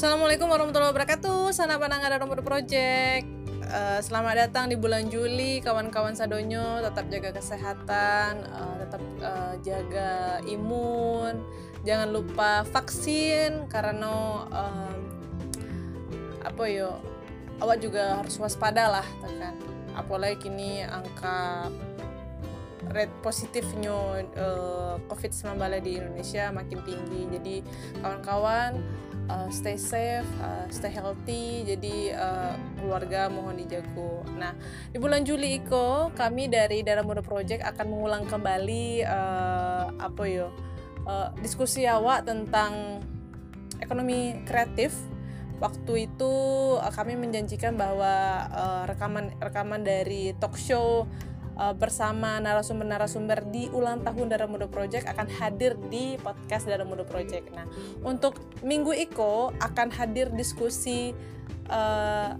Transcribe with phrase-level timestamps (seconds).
[0.00, 1.52] Assalamualaikum warahmatullahi wabarakatuh.
[1.52, 3.28] Sana Panangga Rombodo Project.
[3.68, 6.80] Uh, selamat datang di bulan Juli, kawan-kawan Sadonyo.
[6.80, 11.44] Tetap jaga kesehatan, uh, tetap uh, jaga imun.
[11.84, 14.96] Jangan lupa vaksin karena uh,
[16.48, 16.96] apa yo,
[17.60, 19.52] awak juga harus waspada lah, kan.
[20.00, 21.68] Apalagi kini angka
[22.88, 27.22] rate positifnya uh, COVID-19 di Indonesia makin tinggi.
[27.36, 27.56] Jadi
[28.00, 28.80] kawan-kawan
[29.30, 31.62] uh, stay safe, uh, stay healthy.
[31.62, 34.26] Jadi uh, keluarga mohon dijago.
[34.34, 34.58] Nah
[34.90, 40.50] di bulan Juli Iko kami dari Darah Muda Project akan mengulang kembali uh, apa yo
[41.06, 43.00] uh, diskusi awak tentang
[43.78, 44.90] ekonomi kreatif.
[45.60, 46.32] Waktu itu
[46.80, 51.04] kami menjanjikan bahwa uh, rekaman rekaman dari talk show
[51.60, 57.04] uh, bersama narasumber-narasumber di ulang tahun Darah Muda Project akan hadir di podcast Darah Muda
[57.04, 57.52] Project.
[57.52, 57.68] Nah,
[58.00, 61.12] untuk minggu Iko akan hadir diskusi
[61.68, 62.32] uh,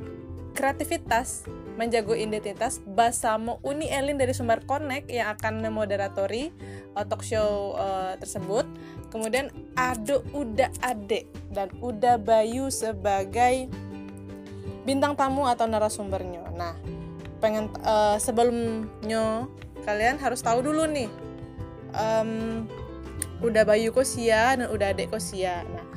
[0.56, 1.44] kreativitas
[1.78, 6.52] menjago identitas bersama Uni Elin dari Sumber Connect yang akan memoderatori
[6.96, 8.64] uh, talk show uh, tersebut.
[9.08, 13.70] Kemudian Ado Uda Ade dan Uda Bayu sebagai
[14.84, 16.52] bintang tamu atau narasumbernya.
[16.52, 16.76] Nah,
[17.40, 19.48] pengen uh, sebelumnya
[19.82, 21.08] kalian harus tahu dulu nih
[21.96, 22.64] um,
[23.40, 25.90] udah Bayu Kosia dan udah Adek Kosia nah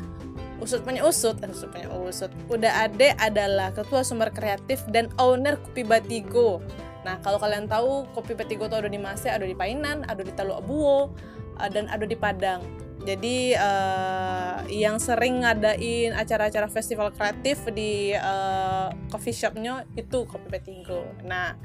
[0.64, 2.32] usut punya usut eh, usut punya usut.
[2.48, 6.64] Udah Adek adalah ketua sumber kreatif dan owner Kopi Batigo.
[7.04, 10.32] Nah kalau kalian tahu Kopi Batigo tuh ada di Mase ada di Painan ada di
[10.32, 11.12] Talu Abuo
[11.60, 12.64] uh, dan ada di Padang
[13.04, 21.04] jadi uh, yang sering ngadain acara-acara festival kreatif di uh, coffee shopnya itu Kopi Petinggo.
[21.28, 21.60] Nah,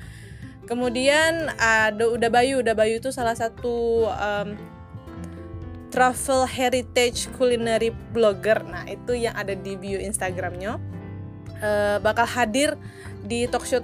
[0.67, 2.59] kemudian ada Udah Bayu.
[2.59, 4.59] Udah Bayu itu salah satu um,
[5.95, 8.67] travel heritage culinary blogger.
[8.67, 10.83] Nah, itu yang ada di bio Instagramnya.
[11.59, 12.79] Uh, bakal hadir
[13.27, 13.83] di talk show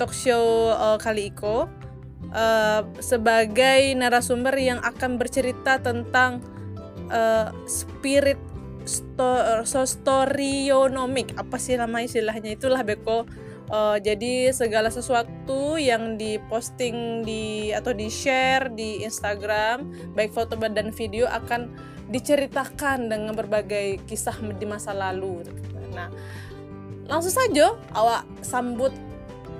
[0.00, 1.68] talk show uh, kali Iko
[2.32, 6.40] uh, sebagai narasumber yang akan bercerita tentang
[7.10, 8.38] uh, spirit
[8.88, 12.56] sto storyonomic apa sih nama istilahnya?
[12.56, 13.28] Itulah beko.
[13.70, 20.90] Uh, jadi segala sesuatu yang diposting di atau di share di Instagram baik foto dan
[20.90, 21.70] video akan
[22.10, 25.46] diceritakan dengan berbagai kisah di masa lalu
[25.94, 26.10] nah
[27.06, 28.90] langsung saja awak sambut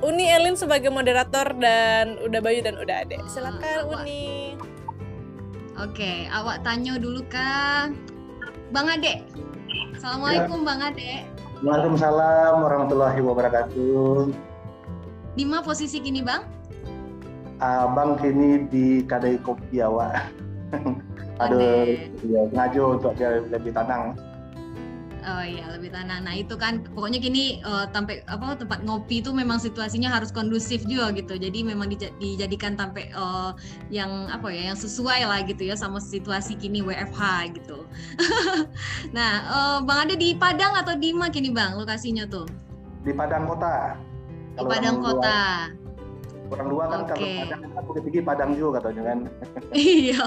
[0.00, 4.49] Uni Elin sebagai moderator dan udah Bayu dan udah Ade silakan Uni
[5.80, 7.96] Oke, awak tanya dulu kan,
[8.68, 9.24] Bang Ade.
[9.96, 10.66] Assalamualaikum ya.
[10.68, 11.12] Bang Ade.
[11.64, 14.28] Waalaikumsalam warahmatullahi wabarakatuh.
[15.41, 16.44] Di mana posisi kini Bang?
[17.64, 20.28] Abang kini di Kadai Kopi awak.
[21.41, 21.97] Ada
[22.28, 24.20] ya, ngajo untuk dia lebih tenang.
[25.20, 26.25] Oh iya lebih tenang.
[26.25, 30.82] Nah itu kan pokoknya gini uh, tampe apa tempat ngopi itu memang situasinya harus kondusif
[30.88, 31.36] juga gitu.
[31.36, 33.53] Jadi memang dij dijadikan tampe uh,
[33.92, 37.84] yang apa ya yang sesuai lah gitu ya sama situasi kini WFH gitu.
[39.16, 42.48] nah uh, Bang ada di Padang atau di mana kini Bang lokasinya tuh?
[43.04, 43.97] Di Padang Kota.
[44.56, 45.41] Di Padang Kota
[46.50, 47.10] orang luar kan okay.
[47.10, 49.18] kalau Padang kan Bukit Tinggi Padang juga katanya kan
[49.78, 50.24] iya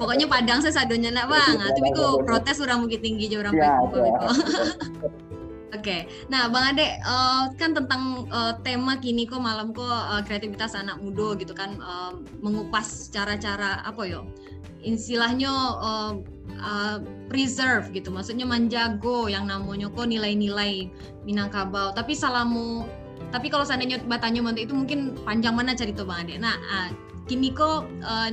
[0.00, 3.54] pokoknya Padang saya sadonya nak bang iya, tapi kok protes orang Bukit Tinggi aja orang
[3.54, 4.20] ya, ya.
[5.70, 6.00] Oke, okay.
[6.26, 10.98] nah Bang Ade uh, kan tentang uh, tema kini kok malam kok uh, kreativitas anak
[10.98, 12.10] muda gitu kan uh,
[12.42, 14.26] mengupas cara-cara apa yo
[14.82, 16.12] istilahnya uh,
[16.60, 16.96] uh,
[17.28, 20.88] preserve gitu, maksudnya menjago yang namanya kok nilai-nilai
[21.24, 21.92] Minangkabau.
[21.92, 22.88] Tapi salamu
[23.30, 26.34] tapi kalau seandainya batanya mantu itu mungkin panjang mana cerita bang Ade?
[26.42, 26.90] Nah uh,
[27.30, 28.30] kini kok uh,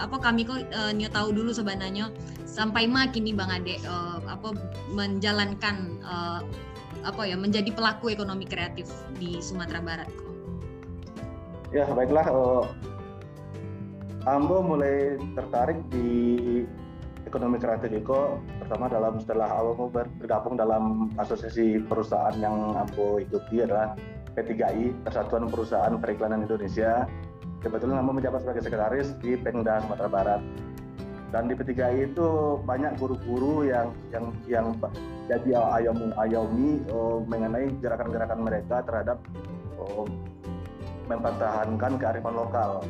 [0.00, 2.08] apa kami kok uh, tahu dulu sebenarnya
[2.48, 4.56] sampai ma kini bang Ade uh, apa
[4.96, 6.40] menjalankan uh,
[7.04, 8.88] apa ya menjadi pelaku ekonomi kreatif
[9.20, 10.08] di Sumatera Barat.
[11.70, 12.64] Ya baiklah uh,
[14.28, 16.08] Ambo mulai tertarik di
[17.24, 23.96] ekonomi kreatif itu pertama dalam setelah Ambo bergabung dalam asosiasi perusahaan yang Ambo ikuti adalah
[24.34, 27.06] P3I, Persatuan Perusahaan Periklanan Indonesia.
[27.60, 30.42] Kebetulan Ambo menjabat sebagai sekretaris di Pemda Sumatera Barat.
[31.30, 34.66] Dan di P3I itu banyak guru-guru yang yang yang
[35.30, 39.22] jadi ayamu ayaumi oh, mengenai gerakan-gerakan mereka terhadap
[39.78, 40.08] oh,
[41.06, 42.82] mempertahankan kearifan lokal.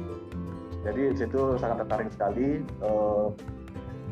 [0.81, 3.37] Jadi di situ sangat tertarik sekali oh,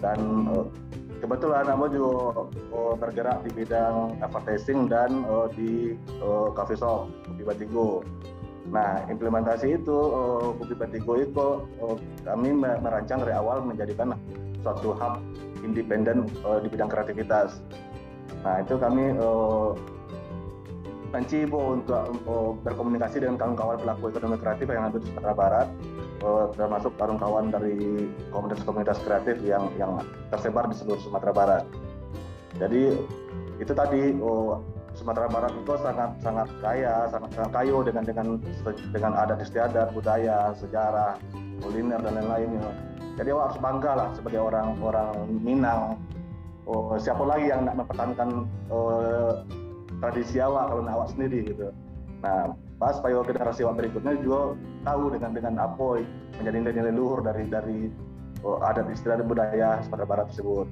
[0.04, 0.20] dan
[0.52, 0.68] oh,
[1.18, 7.42] kebetulan Amo juga uh, bergerak di bidang advertising dan uh, di uh, coffee shop Kopi
[7.42, 8.02] Batigo.
[8.68, 11.48] Nah, implementasi itu uh, Kopi Batigo itu
[11.82, 14.14] uh, kami merancang dari awal menjadikan
[14.62, 15.22] suatu hub
[15.62, 17.62] independen uh, di bidang kreativitas.
[18.44, 19.74] Nah itu kami uh,
[21.08, 25.68] mencibo untuk uh, berkomunikasi dengan kawan-kawan pelaku ekonomi kreatif yang ada di Sumatera Barat,
[26.58, 30.02] termasuk kawan-kawan dari komunitas-komunitas kreatif yang yang
[30.34, 31.64] tersebar di seluruh Sumatera Barat.
[32.58, 32.98] Jadi
[33.62, 34.58] itu tadi oh,
[34.98, 38.26] Sumatera Barat itu sangat sangat kaya, sangat, sangat kayu dengan dengan
[38.90, 41.14] dengan adat istiadat, budaya, sejarah,
[41.62, 42.66] kuliner dan lain-lainnya.
[43.18, 45.98] Jadi harus bangga lah sebagai orang orang Minang.
[46.68, 49.40] Oh, siapa lagi yang nak mempertahankan oh,
[50.02, 51.70] tradisi awak kalau awak sendiri gitu.
[52.18, 56.02] Nah, pas supaya generasi berikutnya juga tahu dengan dengan apa
[56.38, 57.90] menjadi nilai-nilai luhur dari dari
[58.42, 60.66] oh, adat istiadat budaya Sumatera Barat tersebut.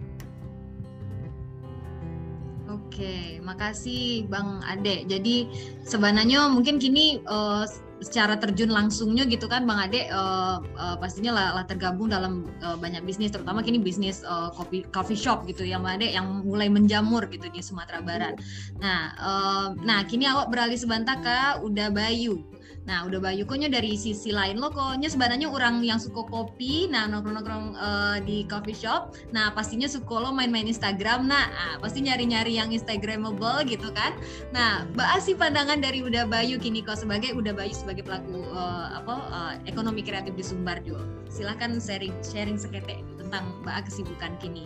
[2.67, 5.07] Oke, makasih Bang Ade.
[5.07, 5.47] Jadi
[5.87, 7.63] sebenarnya mungkin kini uh,
[8.05, 12.77] secara terjun langsungnya gitu kan Bang Ade uh, uh, pastinya lah, lah tergabung dalam uh,
[12.77, 16.69] banyak bisnis terutama kini bisnis uh, coffee coffee shop gitu ya Bang Ade yang mulai
[16.69, 18.37] menjamur gitu di Sumatera Barat.
[18.81, 22.45] Nah, uh, nah kini awak beralih sebentar ke Udah Bayu.
[22.87, 27.11] Nah, udah Bayu koknya dari sisi lain lo koknya sebenarnya orang yang suka kopi, nah
[27.11, 29.19] nongkrong-nongkrong uh, di coffee shop.
[29.35, 31.27] Nah, pastinya suka lo main-main Instagram.
[31.27, 34.15] Nah, ah, pasti nyari-nyari yang instagramable gitu kan.
[34.55, 38.95] Nah, bahas sih pandangan dari Udah Bayu kini kok sebagai Udah Bayu sebagai pelaku uh,
[38.95, 41.03] apa uh, ekonomi kreatif di Sumbar juga.
[41.27, 44.63] Silahkan sharing sharing seketek tentang Mbak kesibukan kini.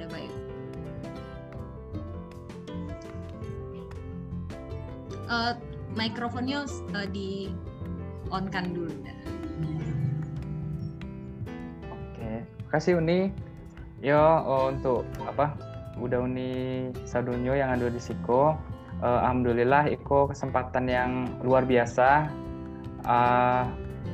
[0.00, 0.32] Udah Bayu.
[5.30, 5.54] Uh,
[5.98, 7.50] mikrofonnya uh, di
[8.30, 8.94] on kan dulu.
[11.90, 13.34] Oke, kasih Uni.
[14.00, 15.52] Yo oh, untuk apa?
[16.00, 18.56] Udah Uni Sadunyo yang ada di Siko.
[19.00, 22.28] Uh, Alhamdulillah Iko kesempatan yang luar biasa.
[23.04, 23.64] Uh,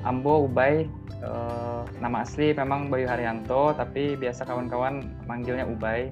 [0.06, 0.86] Ambo Ubay
[1.22, 6.10] uh, nama asli memang Bayu Haryanto tapi biasa kawan-kawan manggilnya Ubay.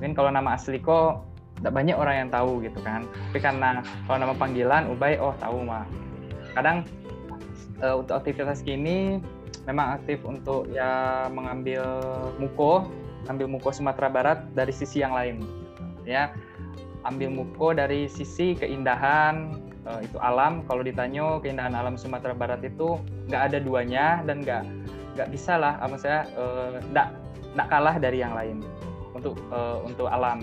[0.00, 1.24] Mungkin kalau nama asli kok
[1.64, 3.08] tidak banyak orang yang tahu gitu kan.
[3.32, 5.88] Tapi karena kalau nama panggilan Ubay oh tahu mah.
[6.52, 6.84] Kadang
[7.80, 9.16] uh, untuk aktivitas kini
[9.64, 11.80] memang aktif untuk ya mengambil
[12.36, 12.84] muko
[13.32, 15.40] ambil muko Sumatera Barat dari sisi yang lain.
[16.04, 16.36] Ya
[17.08, 19.56] ambil muko dari sisi keindahan
[19.88, 20.68] uh, itu alam.
[20.68, 23.00] Kalau ditanya keindahan alam Sumatera Barat itu
[23.32, 24.68] nggak ada duanya dan nggak
[25.16, 25.80] nggak bisa lah.
[25.80, 26.28] Apa saya
[26.92, 28.60] nggak uh, nggak kalah dari yang lain.
[29.16, 30.42] Untuk uh, untuk alam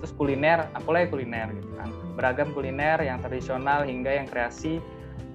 [0.00, 1.88] terus kuliner apalagi kuliner gitu kan.
[2.16, 4.80] Beragam kuliner yang tradisional hingga yang kreasi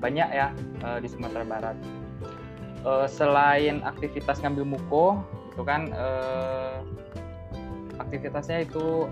[0.02, 0.52] banyak ya
[0.82, 1.78] uh, di Sumatera Barat.
[2.86, 5.22] Uh, selain aktivitas ngambil muko
[5.54, 6.82] itu kan uh,
[8.02, 9.10] aktivitasnya itu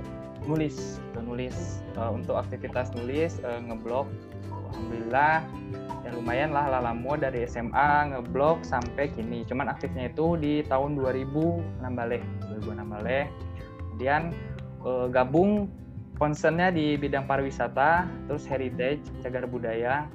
[0.50, 1.00] nulis.
[1.24, 1.80] Nulis.
[1.96, 4.10] Untuk aktivitas nulis uh, ngeblog
[4.74, 5.46] alhamdulillah
[6.04, 9.46] ya lumayan lah lalamu dari SMA ngeblog sampai kini.
[9.46, 13.54] Cuman aktifnya itu di tahun 2016 2016
[13.94, 14.34] kemudian
[14.84, 15.72] uh, gabung
[16.20, 20.08] concernnya di bidang pariwisata, terus heritage, cagar budaya.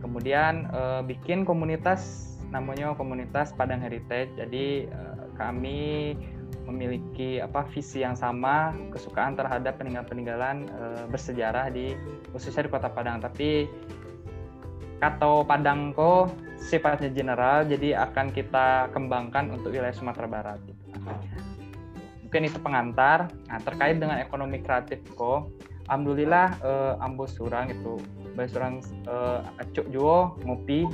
[0.00, 4.30] Kemudian uh, bikin komunitas namanya komunitas Padang Heritage.
[4.38, 6.14] Jadi uh, kami
[6.66, 11.94] memiliki apa visi yang sama, kesukaan terhadap peninggalan-peninggalan uh, bersejarah di
[12.30, 13.18] khususnya di Kota Padang.
[13.18, 13.66] Tapi
[15.02, 20.58] kata Padangko sifatnya general, jadi akan kita kembangkan untuk wilayah Sumatera Barat.
[20.64, 21.45] Gitu
[22.26, 23.30] mungkin itu pengantar.
[23.46, 25.46] Nah, terkait dengan ekonomi kreatif kok,
[25.86, 28.02] alhamdulillah eh, ambo surang itu,
[28.34, 30.90] baik surang eh, acuk juo ngopi,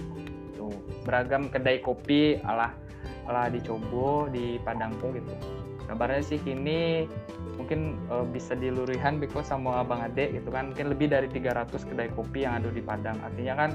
[0.52, 0.68] itu
[1.08, 2.76] beragam kedai kopi ala
[3.24, 5.32] ala dicoba di Padangko gitu.
[5.88, 7.08] Kabarnya sih kini
[7.56, 12.08] mungkin uh, bisa dilurihan Biko sama Abang Ade gitu kan mungkin lebih dari 300 kedai
[12.10, 13.70] kopi yang ada di Padang artinya kan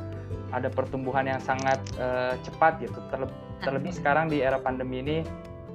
[0.51, 5.17] ada pertumbuhan yang sangat uh, cepat gitu terlebih, terlebih sekarang di era pandemi ini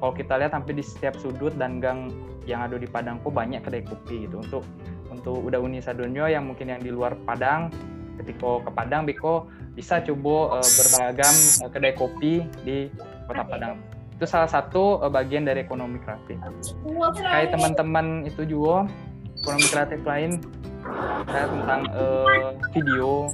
[0.03, 2.11] kalau kita lihat hampir di setiap sudut dan gang
[2.43, 4.43] yang ada di Padangku banyak kedai kopi gitu.
[4.43, 4.67] Untuk
[5.15, 7.71] untuk udah uni sadonyo yang mungkin yang di luar Padang
[8.19, 9.47] ketika ke Padang Biko
[9.79, 12.91] bisa coba uh, beragam uh, kedai kopi di
[13.31, 13.79] kota Padang.
[14.19, 16.35] Itu salah satu uh, bagian dari ekonomi kreatif.
[17.23, 18.91] Kayak teman-teman itu juga
[19.39, 20.43] ekonomi kreatif lain
[21.31, 23.31] saya tentang uh, video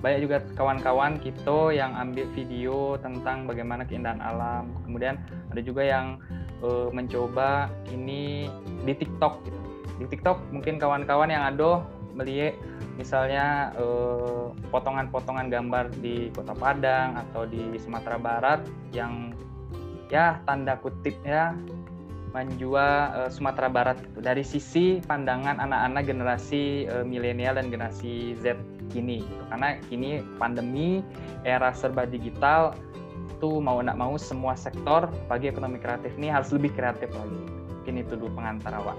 [0.00, 4.72] banyak juga kawan-kawan kita yang ambil video tentang bagaimana keindahan alam.
[4.88, 5.20] Kemudian
[5.52, 6.16] ada juga yang
[6.64, 8.48] uh, mencoba ini
[8.84, 9.44] di TikTok.
[9.44, 9.60] Gitu.
[10.00, 11.84] Di TikTok mungkin kawan-kawan yang ada
[12.16, 12.56] melihat
[13.00, 18.60] misalnya eh, potongan-potongan gambar di Kota Padang atau di Sumatera Barat
[18.92, 19.32] yang
[20.12, 21.56] ya tanda kutip ya
[22.30, 24.22] menjual uh, Sumatera Barat gitu.
[24.22, 28.54] dari sisi pandangan anak-anak generasi uh, milenial dan generasi Z
[28.90, 29.42] kini gitu.
[29.48, 31.00] karena kini pandemi
[31.46, 32.74] era serba digital
[33.30, 37.40] itu mau nak mau semua sektor bagi ekonomi kreatif ini harus lebih kreatif lagi
[37.80, 38.98] mungkin itu dulu pengantar awak.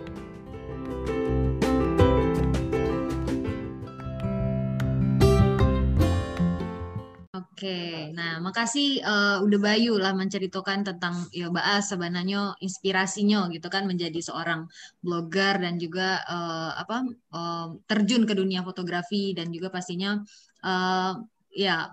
[7.62, 13.86] Oke, nah makasih uh, udah Bayu lah menceritakan tentang ya Baas sebenarnya inspirasinya gitu kan
[13.86, 14.66] menjadi seorang
[14.98, 20.18] blogger dan juga uh, apa uh, terjun ke dunia fotografi dan juga pastinya
[20.66, 21.14] uh,
[21.54, 21.86] ya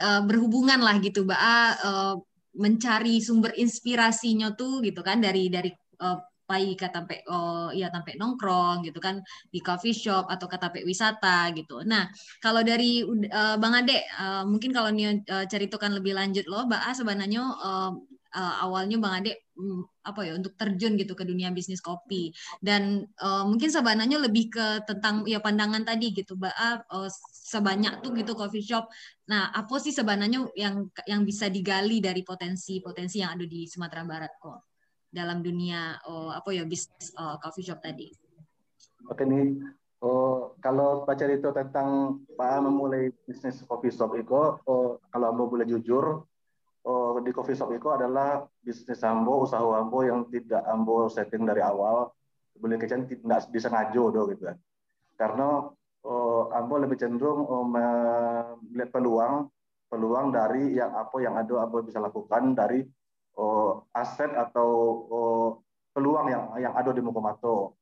[0.00, 2.14] uh, berhubungan lah gitu Baa uh,
[2.56, 8.88] mencari sumber inspirasinya tuh gitu kan dari dari uh, pai sampai oh ya sampai nongkrong
[8.88, 9.20] gitu kan
[9.52, 11.84] di coffee shop atau sampai wisata gitu.
[11.84, 12.08] Nah
[12.40, 16.82] kalau dari uh, Bang Ade uh, mungkin kalau nih uh, ceritakan lebih lanjut loh, Mbak
[16.88, 17.92] A sebenarnya uh,
[18.34, 22.32] uh, awalnya Bang Ade um, apa ya untuk terjun gitu ke dunia bisnis kopi
[22.64, 26.54] dan uh, mungkin sebenarnya lebih ke tentang ya pandangan tadi gitu Mbak
[26.88, 28.88] uh, sebanyak tuh gitu coffee shop.
[29.28, 34.32] Nah apa sih sebenarnya yang yang bisa digali dari potensi-potensi yang ada di Sumatera Barat
[34.40, 34.67] kok?
[35.08, 38.12] Dalam dunia oh, apa ya bisnis oh, coffee shop tadi.
[39.08, 39.56] Oke nih,
[40.04, 45.64] oh, kalau baca itu tentang Pak memulai bisnis coffee shop itu, oh, kalau Ambo boleh
[45.64, 46.28] jujur,
[46.84, 51.64] oh, di coffee shop itu adalah bisnis Ambo, usaha Ambo yang tidak Ambo setting dari
[51.64, 52.12] awal,
[52.58, 54.58] boleh kecil tidak bisa ngajo do gitu kan.
[55.16, 55.48] Karena
[56.04, 59.48] oh, Ambo lebih cenderung oh, melihat peluang
[59.88, 62.84] peluang dari yang apa yang ada Ambo bisa lakukan dari
[63.94, 64.70] aset atau
[65.08, 65.46] oh,
[65.94, 67.78] peluang yang yang ada di Mukomato.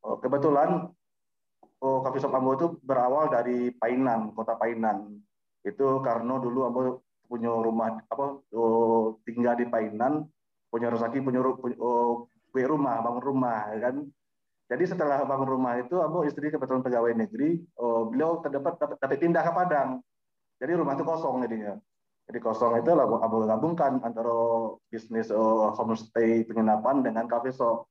[0.00, 0.88] Oh, kebetulan
[1.80, 5.16] Coffee Shop Ambo itu berawal dari Painan, kota Painan.
[5.64, 6.80] Itu karena dulu Ambo
[7.24, 8.44] punya rumah apa
[9.24, 10.28] tinggal di Painan,
[10.68, 11.40] punya rezeki punya,
[11.80, 13.96] oh, rumah, bangun rumah, ya kan.
[14.70, 19.42] Jadi setelah bangun rumah itu, Ambo istri kebetulan pegawai negeri, oh, beliau terdapat dapat pindah
[19.42, 19.90] ke Padang.
[20.60, 21.80] Jadi rumah itu kosong jadinya.
[22.30, 24.30] Jadi kosong itu lah abu gabungkan antara
[24.86, 27.90] bisnis uh, homestay penginapan dengan cafe shop.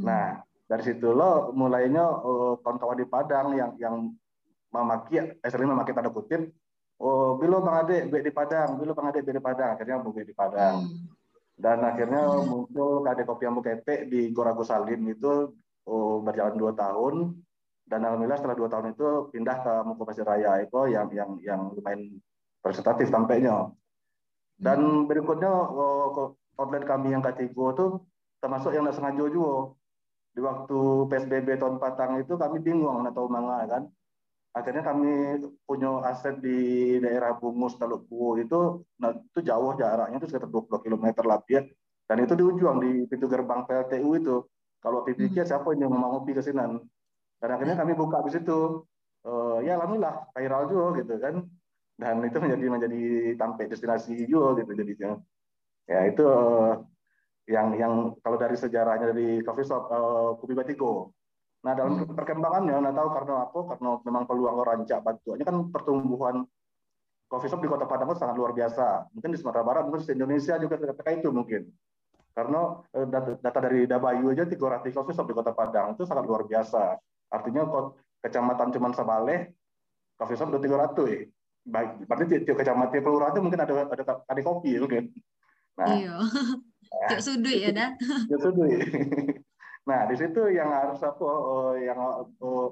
[0.00, 0.08] Hmm.
[0.08, 4.16] Nah dari situ lo mulainya uh, kawan-kawan di Padang yang yang
[4.72, 6.48] memaki, eh, sering memaki tanda kutip,
[7.04, 10.24] oh bilo bang Ade gue di Padang, bilo bang Ade gue di Padang, akhirnya gue
[10.24, 10.76] di Padang.
[10.80, 11.12] Hmm.
[11.60, 12.48] Dan akhirnya hmm.
[12.48, 15.52] muncul kade kopi yang kepe di Gorago Salim itu
[15.84, 17.36] oh, berjalan dua tahun
[17.84, 21.60] dan alhamdulillah setelah dua tahun itu pindah ke Muko Pasir Raya itu yang yang yang
[21.76, 22.16] lumayan
[22.60, 23.72] presentatif tampaknya.
[24.60, 25.08] Dan hmm.
[25.08, 27.84] berikutnya oh, outlet kami yang ketiga itu
[28.40, 29.72] termasuk yang nggak sengaja juga.
[30.30, 30.78] Di waktu
[31.10, 33.82] PSBB tahun Patang itu kami bingung atau manga kan.
[34.50, 40.26] Akhirnya kami punya aset di daerah Bungus Teluk Puo itu, nah, itu jauh jaraknya itu
[40.26, 41.70] sekitar 20 km lebih.
[42.10, 44.36] Dan itu di ujung di pintu gerbang PLTU itu.
[44.82, 45.46] Kalau pikir hmm.
[45.46, 46.82] siapa yang mau ngopi ke sini.
[47.38, 48.82] Dan akhirnya kami buka di situ.
[49.20, 51.44] Uh, ya alhamdulillah viral juga gitu kan
[52.00, 53.02] dan itu menjadi menjadi
[53.36, 55.20] sampai destinasi juga gitu jadinya.
[55.84, 56.80] Ya itu uh,
[57.50, 57.92] yang yang
[58.22, 61.10] kalau dari sejarahnya dari coffee shop uh, Kopi Batiko
[61.60, 62.16] nah dalam hmm.
[62.16, 66.36] perkembangannya nah tahu karena apa karena memang peluang rancak bantuannya kan pertumbuhan
[67.28, 69.06] coffee shop di Kota Padang itu sangat luar biasa.
[69.14, 71.62] Mungkin di Sumatera Barat mungkin di Indonesia juga ketika itu mungkin.
[72.34, 73.06] Karena uh,
[73.38, 76.98] data, dari Dabayu aja 300 coffee shop di Kota Padang itu sangat luar biasa.
[77.30, 77.70] Artinya
[78.18, 79.54] kecamatan cuman Sabaleh
[80.18, 81.20] coffee shop udah 300 ya
[81.66, 85.04] baik berarti tiap kecamatan tiap kelurahan itu mungkin ada ada ada kopi ya mungkin
[85.76, 86.16] nah iya.
[87.12, 88.68] tiap sudut ya dah tiap sudut
[89.88, 92.00] nah di situ yang harus apa uh, yang
[92.40, 92.68] uh,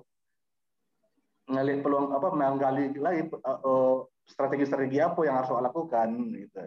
[1.48, 6.60] ngelit peluang apa menggali lagi uh, strategi-strategi apa yang harus lakukan gitu.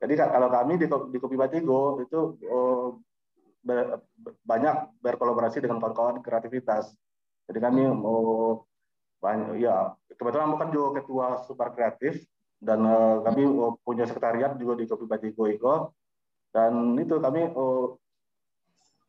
[0.00, 2.94] Jadi kalau kami di, di Kopi Batigo itu uh,
[3.60, 4.00] ber,
[4.46, 6.94] banyak berkolaborasi dengan kawan-kawan kreativitas.
[7.50, 8.64] Jadi kami mau
[9.20, 12.24] banyak ya kebetulan aku kan juga ketua super kreatif
[12.60, 15.74] dan uh, kami uh, punya sekretariat juga di Kopi Batiko Iko
[16.50, 17.94] dan itu kami uh,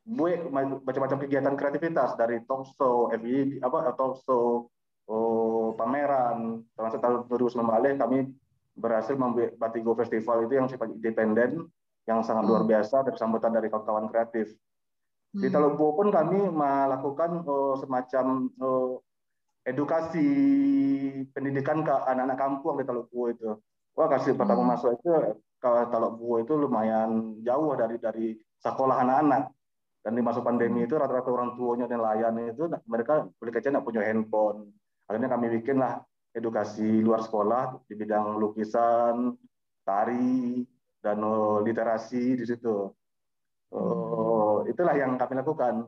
[0.02, 0.50] buat
[0.82, 4.66] macam-macam kegiatan kreativitas dari talk show, apa talk show,
[5.06, 8.20] uh, pameran, termasuk tahun 2019 kami
[8.74, 11.70] berhasil membuat Batigo Festival itu yang sifat independen
[12.10, 12.72] yang sangat luar hmm.
[12.72, 14.58] biasa dari sambutan dari kawan-kawan kreatif.
[15.32, 15.54] Di hmm.
[15.54, 18.98] Teluk pun kami melakukan uh, semacam uh,
[19.66, 20.28] edukasi
[21.32, 23.50] pendidikan ke anak-anak kampung di Teluk Buo itu.
[23.94, 24.72] Wah kasih pertama hmm.
[24.74, 25.10] masuk itu
[25.62, 28.28] ke Teluk Buo itu lumayan jauh dari dari
[28.62, 29.52] sekolah anak-anak.
[30.02, 34.02] Dan di masa pandemi itu rata-rata orang tuanya nelayan itu mereka boleh kecil nggak punya
[34.02, 34.74] handphone.
[35.06, 36.02] Akhirnya kami bikin lah
[36.34, 39.38] edukasi luar sekolah di bidang lukisan,
[39.86, 40.66] tari,
[41.06, 42.90] dan oh, literasi di situ.
[43.72, 45.86] Oh, itulah yang kami lakukan.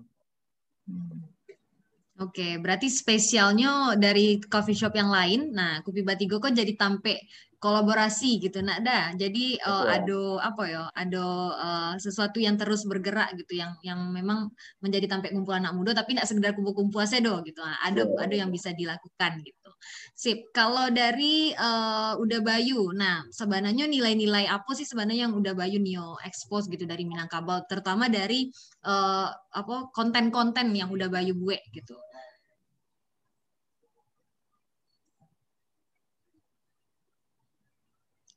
[2.23, 5.51] Oke, berarti spesialnya dari coffee shop yang lain.
[5.51, 7.19] Nah, Kopi Batigo kok jadi tampe
[7.59, 9.15] kolaborasi gitu, nak dah.
[9.15, 10.83] Jadi uh, ada apa ya?
[10.95, 11.25] Ada
[11.67, 14.51] uh, sesuatu yang terus bergerak gitu, yang yang memang
[14.83, 17.59] menjadi tampe kumpulan anak muda, tapi tidak sekedar kumpul-kumpul aja do gitu.
[17.59, 18.23] Nah, ada yeah.
[18.23, 19.69] ada yang bisa dilakukan gitu.
[20.15, 20.51] Sip.
[20.55, 26.15] Kalau dari uh, Udah Bayu, nah sebenarnya nilai-nilai apa sih sebenarnya yang Udah Bayu Nio
[26.23, 28.47] expose gitu dari Minangkabau, terutama dari
[28.87, 31.95] uh, apa konten-konten yang Udah Bayu buat gitu.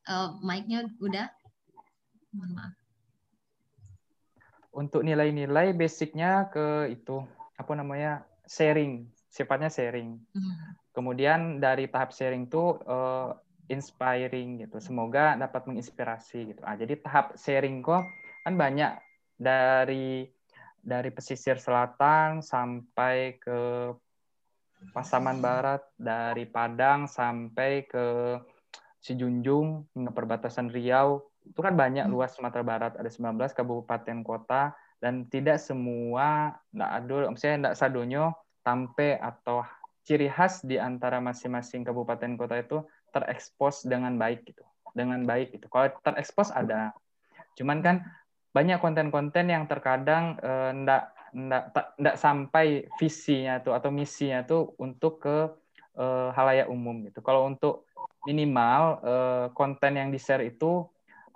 [0.06, 1.26] Uh, mic-nya udah?
[2.30, 2.74] Mohon maaf.
[4.70, 7.24] Untuk nilai-nilai basicnya ke itu
[7.56, 10.20] apa namanya sharing, sifatnya sharing.
[10.36, 10.54] Hmm.
[10.94, 13.34] Kemudian dari tahap sharing itu uh,
[13.66, 14.78] inspiring gitu.
[14.78, 16.62] Semoga dapat menginspirasi gitu.
[16.62, 18.06] Ah, jadi tahap sharing kok
[18.46, 18.94] kan banyak
[19.36, 20.30] dari
[20.86, 23.90] dari pesisir selatan sampai ke
[24.94, 28.38] Pasaman Barat, dari Padang sampai ke
[29.06, 31.22] Sijunjung hingga perbatasan Riau.
[31.46, 32.12] Itu kan banyak hmm.
[32.12, 38.24] luas Sumatera Barat, ada 19 kabupaten kota dan tidak semua nggak ada misalnya nggak sadonyo
[38.64, 39.62] tampe atau
[40.02, 42.78] ciri khas di antara masing-masing kabupaten kota itu
[43.12, 44.64] terekspos dengan baik gitu
[44.96, 46.96] dengan baik gitu kalau terekspos ada
[47.54, 47.96] cuman kan
[48.56, 51.64] banyak konten-konten yang terkadang eh, ndak ndak
[52.00, 55.52] ndak sampai visinya tuh atau misinya tuh untuk ke
[56.00, 57.85] eh, halayak umum gitu kalau untuk
[58.26, 60.86] minimal eh, konten yang di share itu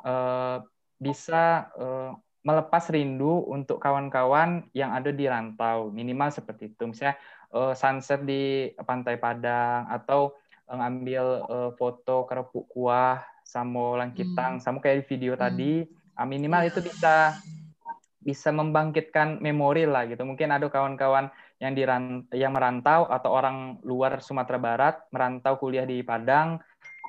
[0.04, 0.58] eh,
[1.00, 2.10] bisa eh,
[2.40, 7.20] melepas rindu untuk kawan-kawan yang ada di rantau minimal seperti itu misalnya
[7.52, 10.32] uh, sunset di pantai Padang atau
[10.64, 14.64] uh, ngambil uh, foto kerupuk kuah sama langkitang hmm.
[14.64, 15.42] sama kayak di video hmm.
[15.42, 15.72] tadi
[16.16, 17.36] uh, minimal itu bisa
[18.20, 21.28] bisa membangkitkan memori lah gitu mungkin ada kawan-kawan
[21.60, 21.84] yang di
[22.40, 26.56] yang merantau atau orang luar Sumatera Barat merantau kuliah di Padang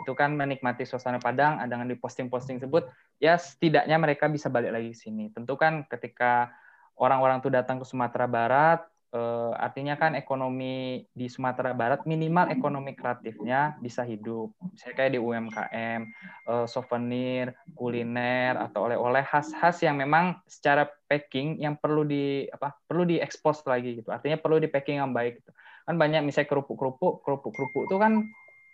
[0.03, 2.91] itu kan menikmati suasana Padang dengan di posting-posting tersebut
[3.21, 5.31] ya setidaknya mereka bisa balik lagi ke sini.
[5.31, 6.51] Tentu kan ketika
[6.99, 12.95] orang-orang itu datang ke Sumatera Barat eh, artinya kan ekonomi di Sumatera Barat minimal ekonomi
[12.95, 14.55] kreatifnya bisa hidup.
[14.71, 16.01] Misalnya kayak di UMKM
[16.47, 23.03] eh, souvenir kuliner atau oleh-oleh khas-khas yang memang secara packing yang perlu di apa perlu
[23.03, 24.09] diekspos lagi gitu.
[24.09, 25.51] Artinya perlu di packing yang baik gitu.
[25.83, 28.25] Kan banyak misalnya kerupuk-kerupuk kerupuk-kerupuk itu kan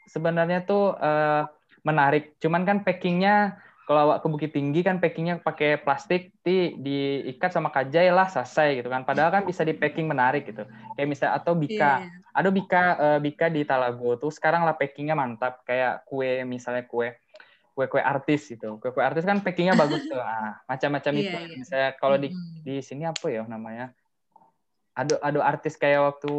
[0.08, 1.50] sebenarnya tuh uh,
[1.82, 2.36] menarik.
[2.40, 7.72] Cuman kan packingnya kalau awak ke Bukit Tinggi kan packingnya pakai plastik di diikat sama
[7.72, 9.08] kajai lah selesai gitu kan.
[9.08, 10.68] Padahal kan bisa di packing menarik gitu.
[11.00, 12.04] Kayak misalnya atau bika.
[12.04, 12.36] Yeah.
[12.36, 17.16] Ada bika uh, bika di Talago tuh sekarang lah packingnya mantap kayak kue misalnya kue
[17.72, 18.76] kue-kue artis gitu.
[18.76, 20.20] Kue-kue artis kan packingnya bagus tuh.
[20.20, 21.38] Ah, macam-macam yeah, itu.
[21.40, 21.58] Yeah.
[21.64, 22.36] Misalnya kalau di
[22.68, 23.96] di sini apa ya namanya?
[25.00, 26.36] Ada ada artis kayak waktu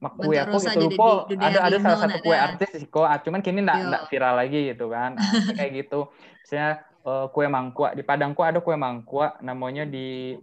[0.00, 0.80] kue aku gitu.
[0.88, 3.04] lupa ada ada salah satu kue artis sih kok.
[3.28, 5.20] Cuman kini nggak nggak viral lagi gitu kan.
[5.20, 6.08] Nah, kayak gitu.
[6.40, 6.70] Misalnya
[7.04, 10.40] uh, kue mangkuk di Padangku ada kue mangkuk namanya di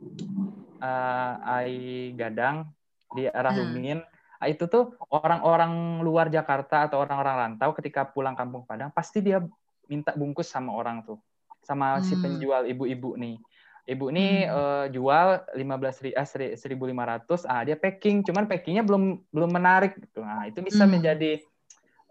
[0.81, 2.69] uh, Ai Gadang
[3.17, 3.61] di arah hmm.
[3.73, 3.99] Lumin
[4.37, 9.41] nah, itu tuh orang-orang luar Jakarta atau orang-orang rantau ketika pulang kampung Padang pasti dia
[9.89, 11.17] minta bungkus sama orang tuh.
[11.65, 12.03] Sama hmm.
[12.05, 13.41] si penjual ibu-ibu nih
[13.87, 14.51] Ibu ini hmm.
[14.51, 20.19] uh, jual 15 ribu, eh, 1500, ah dia packing, cuman packingnya belum belum menarik gitu.
[20.19, 20.91] Nah, itu bisa hmm.
[20.91, 21.31] menjadi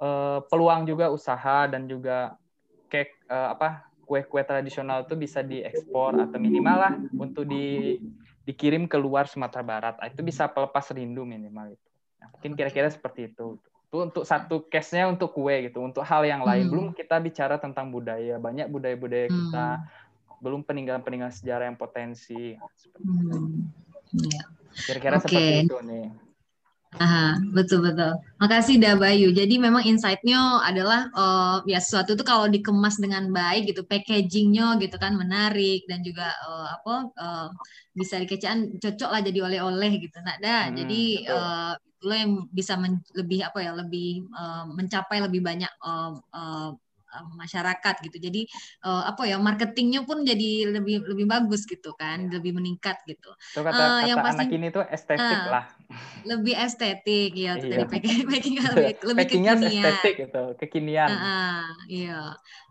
[0.01, 2.41] uh, peluang juga usaha dan juga
[2.89, 7.99] cake uh, apa kue-kue tradisional itu bisa diekspor atau minimal lah untuk di
[8.47, 9.95] dikirim ke luar Sumatera Barat.
[9.99, 11.87] Ah, itu bisa pelepas rindu minimal itu.
[12.23, 13.59] Nah, mungkin kira-kira seperti itu.
[13.91, 15.83] Itu untuk satu case-nya untuk kue gitu.
[15.83, 16.73] Untuk hal yang lain hmm.
[16.73, 18.39] belum kita bicara tentang budaya.
[18.39, 19.51] Banyak budaya-budaya hmm.
[20.41, 22.57] Belum peninggalan-peninggalan sejarah yang potensi.
[23.01, 23.71] Hmm.
[24.13, 24.45] Ya.
[24.87, 25.25] Kira-kira okay.
[25.25, 26.07] seperti itu nih.
[26.97, 28.17] Aha, betul betul.
[28.41, 29.29] Makasih dah Bayu.
[29.29, 34.97] Jadi memang insight-nya adalah uh, ya sesuatu itu kalau dikemas dengan baik gitu, packaging-nya gitu
[34.97, 37.49] kan menarik dan juga uh, apa uh,
[37.93, 40.17] bisa dikecaan cocok lah jadi oleh-oleh gitu.
[40.25, 40.73] Nah, dah.
[40.73, 45.73] Hmm, jadi uh, itu yang bisa men, lebih apa ya, lebih uh, mencapai lebih banyak
[45.85, 46.71] uh, uh,
[47.37, 48.17] masyarakat gitu.
[48.19, 48.49] Jadi
[48.85, 53.31] uh, apa ya marketingnya pun jadi lebih lebih bagus gitu kan, lebih meningkat gitu.
[53.55, 55.65] Itu kata, uh, kata yang pasti, anak ini tuh estetik uh, lah.
[56.27, 59.59] Lebih estetik ya, tadi packing packing lebih lebih kekinian.
[59.63, 61.09] estetik gitu, kekinian.
[61.09, 62.21] Uh, uh, iya.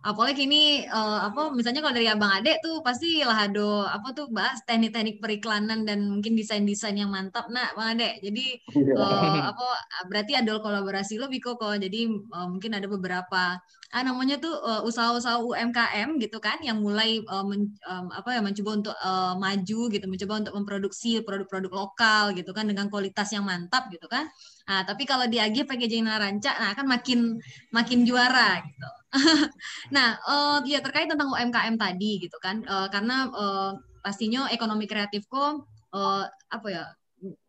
[0.05, 4.29] Apalagi ini uh, apa misalnya kalau dari Abang Ade tuh pasti lah ada apa tuh
[4.29, 7.47] bahas teknik-teknik periklanan dan mungkin desain-desain yang mantap.
[7.47, 8.19] Nah, Bang Ade.
[8.19, 8.59] Jadi
[8.93, 9.67] uh, apa
[10.11, 11.79] berarti ada kolaborasi lo Biko kok.
[11.79, 13.57] Jadi uh, mungkin ada beberapa
[13.95, 18.41] ah, namanya tuh uh, usaha-usaha UMKM gitu kan yang mulai uh, men, um, apa ya
[18.43, 23.45] mencoba untuk uh, maju gitu, mencoba untuk memproduksi produk-produk lokal gitu kan dengan kualitas yang
[23.45, 24.25] mantap gitu kan.
[24.65, 27.37] Nah, tapi kalau di AG packaging Naranca nah kan makin
[27.69, 28.89] makin juara gitu.
[29.95, 32.65] nah, uh, ya terkait tentang UMKM tadi gitu kan.
[32.65, 36.85] Uh, karena uh, pastinya ekonomi kreatif kok uh, apa ya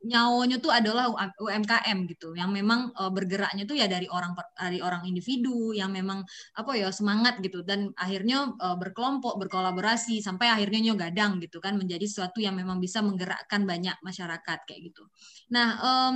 [0.07, 1.11] nyawonya tuh adalah
[1.41, 2.33] UMKM gitu.
[2.33, 6.25] Yang memang uh, bergeraknya tuh ya dari orang dari orang individu yang memang
[6.57, 7.61] apa ya semangat gitu.
[7.67, 11.77] Dan akhirnya uh, berkelompok berkolaborasi sampai akhirnya nyo gadang gitu kan.
[11.77, 15.05] Menjadi sesuatu yang memang bisa menggerakkan banyak masyarakat kayak gitu.
[15.53, 16.15] Nah, um,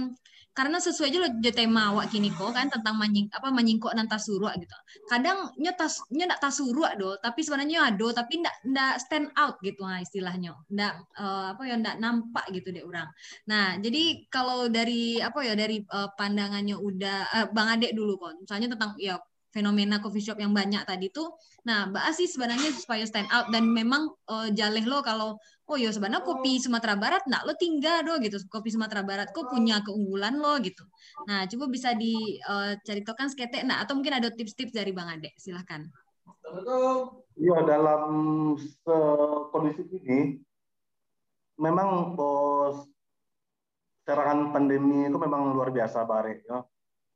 [0.61, 4.53] karena sesuai aja loh tema awak kini kok kan tentang menying, apa menyingkok dan tasuruk
[4.61, 4.77] gitu.
[5.09, 6.41] Kadang nyo tas nyo ndak
[7.25, 10.53] tapi sebenarnya ado tapi ndak ndak stand out gitu nah istilahnya.
[10.69, 13.09] Ndak uh, apa ya ndak nampak gitu deh orang.
[13.49, 18.45] Nah, jadi kalau dari apa ya dari uh, pandangannya udah uh, Bang Adek dulu kok.
[18.45, 19.17] Misalnya tentang ya
[19.51, 21.35] fenomena coffee shop yang banyak tadi tuh.
[21.67, 25.41] Nah, Mbak sih sebenarnya supaya stand out dan memang uh, jaleh lo kalau
[25.71, 28.43] oh ya sebenarnya kopi Sumatera Barat nak lo tinggal do gitu.
[28.51, 30.83] Kopi Sumatera Barat kok punya keunggulan lo gitu.
[31.31, 35.31] Nah, coba bisa diceritakan uh, seketek nah atau mungkin ada tips-tips dari Bang Ade.
[35.39, 35.87] Silahkan.
[37.39, 38.03] Iya, dalam
[39.55, 40.43] kondisi ini
[41.63, 42.83] memang bos
[44.03, 46.59] serangan pandemi itu memang luar biasa bare ya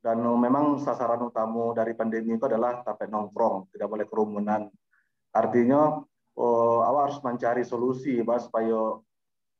[0.04, 4.68] dan memang sasaran utama dari pandemi itu adalah tapet nongkrong, tidak boleh kerumunan.
[5.32, 6.04] Artinya
[6.38, 8.98] oh, awak harus mencari solusi bah, supaya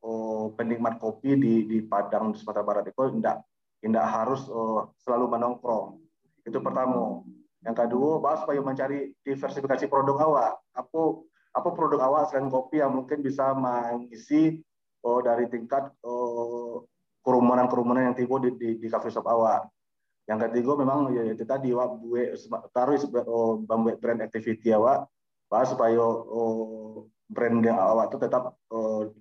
[0.04, 3.46] oh, penikmat kopi di, di Padang di Sumatera Barat itu tidak
[3.80, 6.00] tidak harus oh, selalu menongkrong.
[6.44, 7.24] Itu pertama.
[7.64, 10.52] Yang kedua, bah, supaya mencari diversifikasi produk awak.
[10.76, 11.00] Apa
[11.54, 14.58] apa produk awak selain kopi yang mungkin bisa mengisi
[15.06, 16.84] oh, dari tingkat oh,
[17.24, 19.64] kerumunan-kerumunan yang timbul di, di, di cafe shop awak
[20.24, 22.32] yang ketiga memang ya itu tadi wa bue
[22.72, 22.96] taruh
[23.28, 23.60] oh,
[24.00, 25.04] brand activity awak
[25.54, 29.14] pak supaya oh, brand awak itu tetap oh,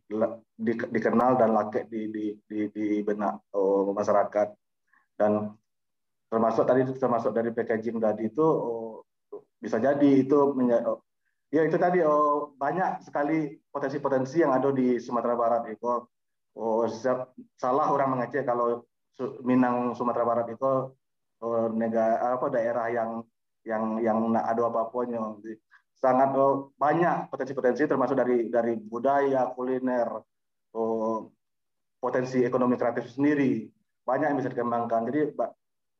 [0.58, 4.50] di, dikenal dan laku di di di, di benak oh, masyarakat.
[5.14, 5.54] Dan
[6.34, 9.06] termasuk tadi termasuk dari packaging tadi itu oh,
[9.62, 10.98] bisa jadi itu oh,
[11.54, 15.86] ya itu tadi oh, banyak sekali potensi-potensi yang ada di Sumatera Barat itu
[16.58, 16.84] oh,
[17.62, 18.82] salah orang mengecek kalau
[19.46, 20.90] Minang Sumatera Barat itu
[21.46, 23.22] oh, negara apa daerah yang
[23.64, 25.40] yang yang ada apa-apanya
[26.04, 30.20] sangat oh, banyak potensi-potensi termasuk dari dari budaya kuliner
[30.76, 31.32] oh,
[32.04, 33.64] potensi ekonomi kreatif sendiri.
[34.04, 35.08] Banyak yang bisa dikembangkan.
[35.08, 35.32] Jadi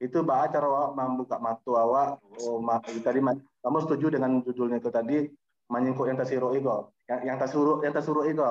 [0.04, 2.60] itu mbak cara membuka mata awak oh,
[3.00, 3.24] tadi
[3.64, 5.32] kamu setuju dengan judulnya itu tadi
[5.72, 6.68] menyingkuk yang tasiro itu
[7.08, 8.44] yang yang tasuro yang tasuro itu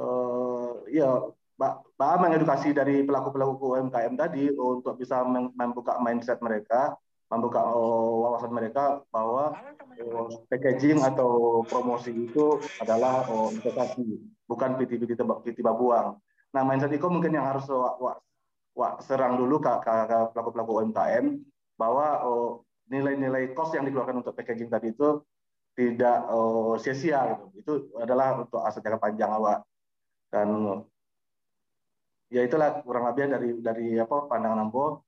[0.00, 5.24] uh, ya Pak mengedukasi dari pelaku-pelaku UMKM tadi untuk bisa
[5.56, 6.92] membuka mindset mereka,
[7.26, 9.50] membuka oh, wawasan mereka bahwa
[9.98, 14.06] oh, packaging atau promosi itu adalah oh, investasi,
[14.46, 15.18] bukan piti-piti
[15.58, 16.22] tiba buang.
[16.54, 17.66] Nah, mindset itu mungkin yang harus
[19.02, 19.72] serang dulu ke,
[20.32, 21.24] pelaku-pelaku UMKM
[21.76, 22.22] bahwa
[22.86, 25.20] nilai-nilai cost yang dikeluarkan untuk packaging tadi itu
[25.76, 26.24] tidak
[26.80, 27.44] sia-sia gitu.
[27.60, 29.66] Itu adalah untuk aset jangka panjang awak.
[30.32, 30.48] Dan
[32.32, 35.05] ya itulah kurang lebih dari dari apa pandangan Ambo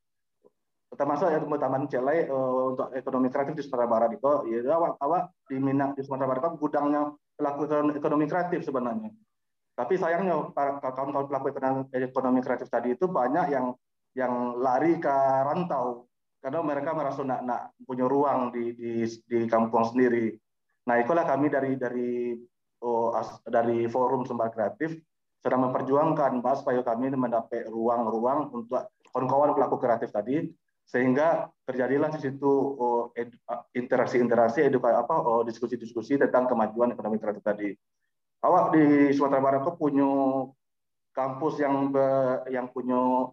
[0.88, 5.60] termasuk ya taman celai uh, untuk ekonomi kreatif di Sumatera Barat itu ya awak di
[5.60, 9.12] Minang di Sumatera Barat itu gudangnya pelaku ekonomi kreatif sebenarnya
[9.78, 11.46] tapi sayangnya kawan-kawan pelaku
[11.94, 13.78] ekonomi kreatif tadi itu banyak yang
[14.18, 16.10] yang lari ke rantau
[16.42, 20.34] karena mereka merasa nak, nak punya ruang di, di di kampung sendiri.
[20.86, 22.34] Nah, itulah kami dari dari
[22.82, 24.98] oh, as, dari forum sumber kreatif
[25.38, 30.50] sedang memperjuangkan Pak supaya kami mendapat ruang-ruang untuk kawan-kawan pelaku kreatif tadi
[30.88, 32.48] sehingga terjadilah di situ
[32.80, 33.12] oh,
[33.76, 37.76] interaksi-interaksi edukasi apa oh, diskusi-diskusi tentang kemajuan ekonomi kreatif tadi.
[38.40, 40.10] Awak di Sumatera Barat itu punya
[41.12, 42.08] kampus yang be,
[42.48, 43.28] yang punya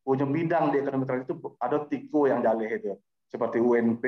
[0.00, 2.96] punya bidang di ekonomi kreatif itu ada tiku yang jaleh itu
[3.30, 4.04] seperti UNP,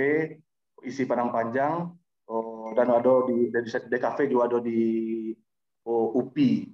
[0.83, 1.95] isi Padang Panjang,
[2.27, 4.81] oh, dan ada di, di DKV juga ada di
[5.87, 6.67] UPI.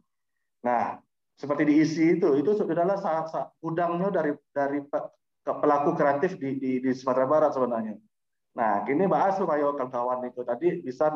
[0.65, 0.97] Nah,
[1.37, 2.99] seperti diisi itu, itu adalah
[3.61, 4.81] udangnya dari dari
[5.57, 7.97] pelaku kreatif di, di, di Sumatera Barat sebenarnya.
[8.59, 11.09] Nah, kini bahas supaya kawan-kawan itu tadi bisa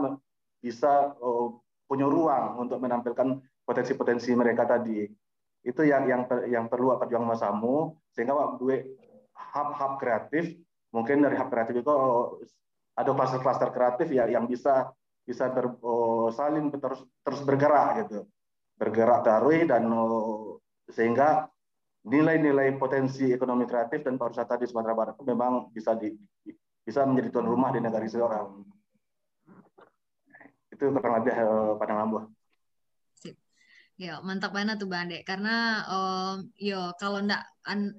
[0.63, 5.05] bisa oh, punya ruang untuk menampilkan potensi-potensi mereka tadi.
[5.61, 8.89] Itu yang yang yang perlu apa juang masamu sehingga waktu
[9.37, 10.57] hub-hub kreatif
[10.95, 12.41] mungkin dari hub kreatif itu oh,
[12.97, 14.93] ada kluster-kluster kreatif ya yang bisa
[15.23, 18.27] bisa ber, oh, saling terus terus bergerak gitu
[18.81, 20.59] bergerak tarui dan oh,
[20.91, 21.52] sehingga
[22.03, 26.11] nilai-nilai potensi ekonomi kreatif dan pariwisata di Sumatera Barat itu memang bisa di,
[26.83, 28.67] bisa menjadi tuan rumah di negara seorang.
[30.73, 32.27] Itu kurang lebih uh, pandangan buah.
[34.03, 35.23] Ya, mantap banget tuh Bang Ade.
[35.23, 37.47] Karena um, yo kalau ndak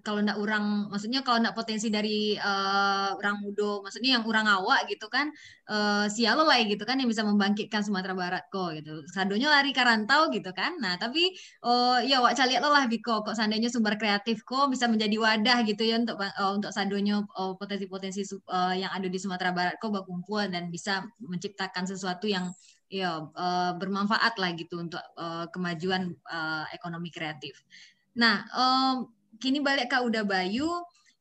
[0.03, 4.83] kalau ndak orang maksudnya kalau ndak potensi dari uh, orang mudo, maksudnya yang orang awak
[4.91, 5.31] gitu kan
[5.71, 8.99] uh, sialo lah gitu kan yang bisa membangkitkan Sumatera Barat kok gitu.
[9.15, 10.75] Sadonya lari ke rantau gitu kan.
[10.83, 11.31] Nah, tapi
[11.63, 15.87] uh, ya wak caliat lah Biko kok seandainya sumber kreatif kok bisa menjadi wadah gitu
[15.87, 20.51] ya untuk uh, untuk sadonya uh, potensi-potensi uh, yang ada di Sumatera Barat kok berkumpul
[20.51, 22.51] dan bisa menciptakan sesuatu yang
[22.93, 27.57] ya uh, bermanfaat lah gitu untuk uh, kemajuan uh, ekonomi kreatif.
[28.13, 29.09] Nah, um,
[29.41, 30.69] kini balik ke Uda Bayu.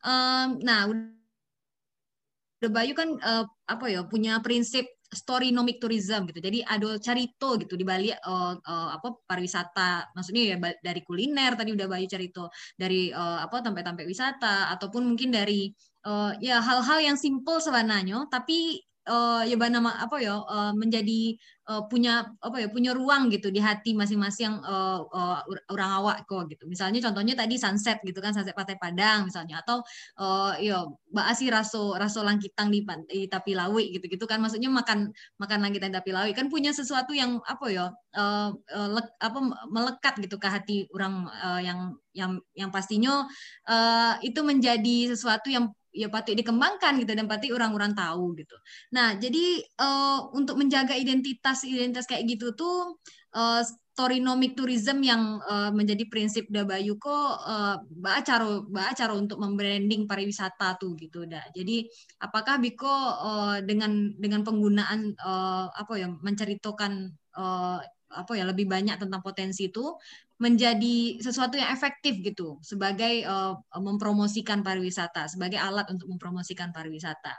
[0.05, 6.45] Um, nah, Uda Bayu kan uh, apa ya punya prinsip storynomic tourism gitu.
[6.45, 10.13] Jadi ada carito gitu di balik uh, uh, apa pariwisata.
[10.13, 15.33] Maksudnya ya dari kuliner tadi udah Bayu carito dari uh, apa tempat-tempat wisata ataupun mungkin
[15.33, 15.73] dari
[16.05, 21.39] uh, ya hal-hal yang simple sebenarnya tapi uh, ya nama apa ya uh, menjadi
[21.73, 25.41] uh, punya apa ya punya ruang gitu di hati masing-masing uh, uh,
[25.73, 26.69] orang awak kok gitu.
[26.69, 29.81] Misalnya contohnya tadi sunset gitu kan sunset Pantai Padang misalnya atau
[30.21, 35.09] uh, ya baasi raso raso langkitang di, di Tapi Lawi gitu-gitu kan maksudnya makan
[35.41, 38.89] makan langkitan di Tapi Lawi kan punya sesuatu yang apa ya uh, uh,
[39.21, 39.39] apa
[39.73, 43.25] melekat gitu ke hati orang uh, yang yang yang pastinya
[43.65, 48.57] uh, itu menjadi sesuatu yang ya patut dikembangkan gitu dan patut orang-orang tahu gitu.
[48.97, 52.97] Nah, jadi uh, untuk menjaga identitas identitas kayak gitu tuh
[53.37, 57.77] uh, storynomic tourism yang uh, menjadi prinsip Dabayu kok uh,
[58.25, 58.65] cara
[58.97, 61.45] cara untuk membranding pariwisata tuh gitu dah.
[61.53, 61.85] Jadi
[62.25, 68.97] apakah Biko uh, dengan dengan penggunaan uh, apa ya menceritakan uh, apa ya lebih banyak
[69.01, 69.97] tentang potensi itu
[70.43, 77.39] menjadi sesuatu yang efektif gitu sebagai uh, mempromosikan pariwisata sebagai alat untuk mempromosikan pariwisata.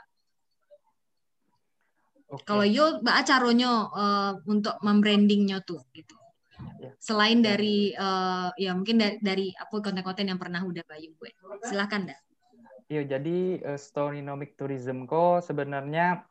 [2.24, 2.48] Okay.
[2.48, 6.16] Kalau yo mbak caronya uh, untuk membrandingnya tuh gitu.
[6.80, 6.96] Ya.
[6.96, 11.30] Selain dari uh, ya mungkin dari, dari apa konten-konten yang pernah udah Bayu gue.
[11.68, 12.18] Silahkan dah.
[12.88, 16.24] Iya, jadi uh, storynomic tourism kok sebenarnya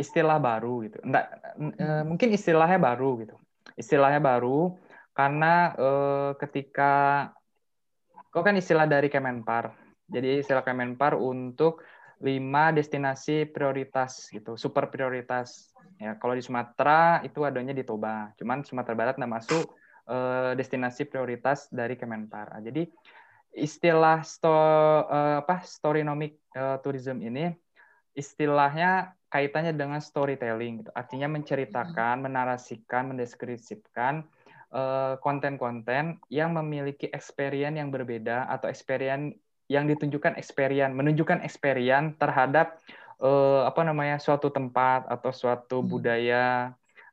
[0.00, 0.98] istilah baru gitu.
[1.04, 1.28] Enggak,
[1.60, 3.36] uh, mungkin istilahnya baru gitu.
[3.76, 4.72] Istilahnya baru,
[5.16, 6.92] karena eh, ketika
[8.28, 9.72] kok kan istilah dari Kemenpar.
[10.06, 11.80] Jadi istilah Kemenpar untuk
[12.20, 15.72] lima destinasi prioritas gitu, super prioritas.
[15.96, 18.28] Ya, kalau di Sumatera itu adanya di Toba.
[18.36, 19.64] Cuman Sumatera Barat nggak masuk
[20.04, 22.52] eh, destinasi prioritas dari Kemenpar.
[22.52, 22.84] Nah, jadi
[23.56, 24.52] istilah sto,
[25.08, 27.56] eh, apa storynomic eh, tourism ini
[28.12, 30.90] istilahnya kaitannya dengan storytelling gitu.
[30.92, 34.24] Artinya menceritakan, menarasikan, mendeskripsikan
[35.22, 39.36] konten-konten yang memiliki experience yang berbeda atau experience
[39.66, 42.78] yang ditunjukkan experience menunjukkan experience terhadap
[43.18, 45.88] uh, apa namanya suatu tempat atau suatu hmm.
[45.88, 46.46] budaya.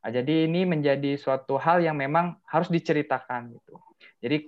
[0.04, 3.80] Nah, jadi ini menjadi suatu hal yang memang harus diceritakan gitu.
[4.20, 4.44] Jadi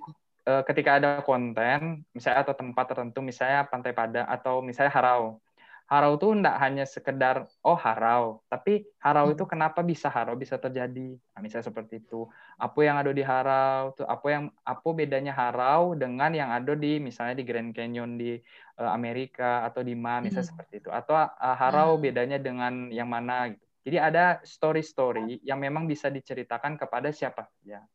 [0.47, 5.41] uh, ketika ada konten misalnya atau tempat tertentu misalnya Pantai Pada atau misalnya Harau
[5.87, 11.15] harau itu tidak hanya sekedar oh harau, tapi harau itu kenapa bisa harau bisa terjadi?
[11.15, 12.27] Nah, misalnya seperti itu.
[12.59, 16.99] Apa yang ada di harau tuh apa yang apa bedanya harau dengan yang ada di
[16.99, 18.35] misalnya di Grand Canyon di
[18.83, 20.53] uh, Amerika atau di mana misalnya hmm.
[20.59, 20.91] seperti itu.
[20.91, 22.03] Atau uh, harau hmm.
[22.03, 23.63] bedanya dengan yang mana gitu.
[23.87, 27.87] Jadi ada story-story yang memang bisa diceritakan kepada siapa saja.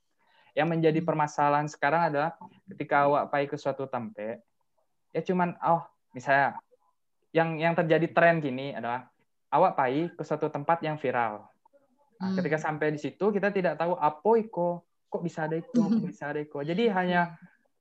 [0.56, 1.08] Yang menjadi hmm.
[1.12, 2.40] permasalahan sekarang adalah
[2.72, 4.40] ketika awak pergi ke suatu tempat,
[5.12, 5.84] ya cuman oh
[6.16, 6.56] misalnya
[7.32, 9.08] yang yang terjadi tren gini adalah
[9.52, 11.48] awak pai ke suatu tempat yang viral.
[12.22, 12.38] Nah, hmm.
[12.38, 16.32] Ketika sampai di situ kita tidak tahu apa iko, kok bisa ada itu, kok bisa
[16.32, 16.62] ada iko.
[16.62, 17.36] Jadi hanya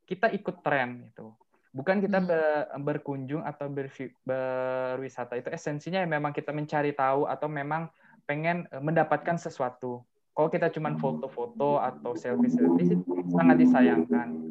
[0.09, 1.31] kita ikut tren itu.
[1.71, 2.83] Bukan kita hmm.
[2.83, 3.87] berkunjung atau ber,
[4.27, 7.87] berwisata itu esensinya memang kita mencari tahu atau memang
[8.27, 10.03] pengen e, mendapatkan sesuatu.
[10.35, 12.99] Kalau kita cuma foto-foto atau selfie-selfie
[13.31, 14.51] sangat disayangkan.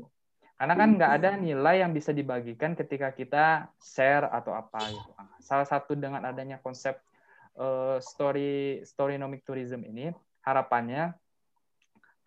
[0.60, 5.12] Karena kan nggak ada nilai yang bisa dibagikan ketika kita share atau apa gitu.
[5.39, 7.00] Salah satu dengan adanya konsep
[7.56, 10.12] uh, story storynomic tourism ini
[10.43, 11.15] harapannya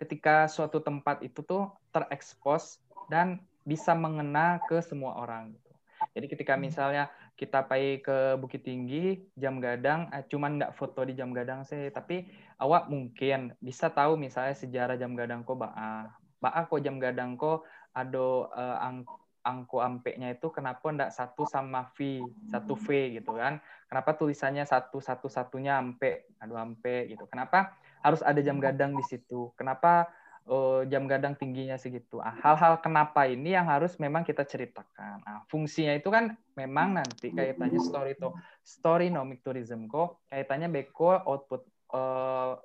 [0.00, 2.80] ketika suatu tempat itu tuh terekspos
[3.12, 5.70] dan bisa mengena ke semua orang gitu.
[6.16, 6.62] Jadi ketika hmm.
[6.66, 7.04] misalnya
[7.38, 11.92] kita pergi ke Bukit Tinggi, Jam Gadang, eh, cuman nggak foto di Jam Gadang sih,
[11.94, 12.26] tapi
[12.58, 16.10] awak mungkin bisa tahu misalnya sejarah Jam Gadang kok baa,
[16.42, 19.04] baa kok Jam Gadang kok ada uh, ang
[19.42, 23.58] angko ampeknya itu kenapa ndak satu sama V, satu V gitu kan?
[23.90, 27.26] Kenapa tulisannya satu satu satunya ampe, aduh ampe gitu?
[27.26, 29.50] Kenapa harus ada jam gadang di situ?
[29.58, 30.08] Kenapa
[30.46, 32.22] uh, jam gadang tingginya segitu?
[32.22, 35.26] Ah, hal-hal kenapa ini yang harus memang kita ceritakan.
[35.26, 38.30] Nah, fungsinya itu kan memang nanti kaitannya story to
[38.62, 42.56] story nomic tourism kok kaitannya beko output uh,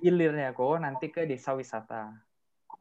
[0.00, 2.29] hilirnya kok nanti ke desa wisata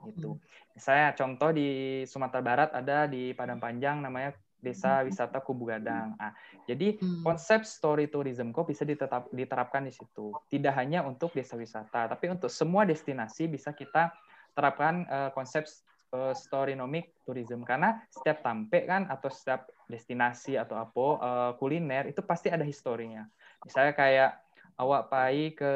[0.08, 0.40] Itu.
[0.76, 6.20] Misalnya contoh di Sumatera Barat ada di Padang Panjang namanya Desa Wisata Kubu Gadang.
[6.20, 6.36] Ah,
[6.68, 7.24] jadi hmm.
[7.24, 10.36] konsep story tourism kok bisa ditetap, diterapkan di situ.
[10.52, 14.12] Tidak hanya untuk desa wisata, tapi untuk semua destinasi bisa kita
[14.52, 15.64] terapkan uh, konsep
[16.12, 22.20] uh, storynomic tourism karena setiap tampe kan atau setiap destinasi atau apa uh, kuliner itu
[22.20, 23.24] pasti ada historinya.
[23.64, 24.32] Misalnya kayak
[24.76, 25.74] awak pai ke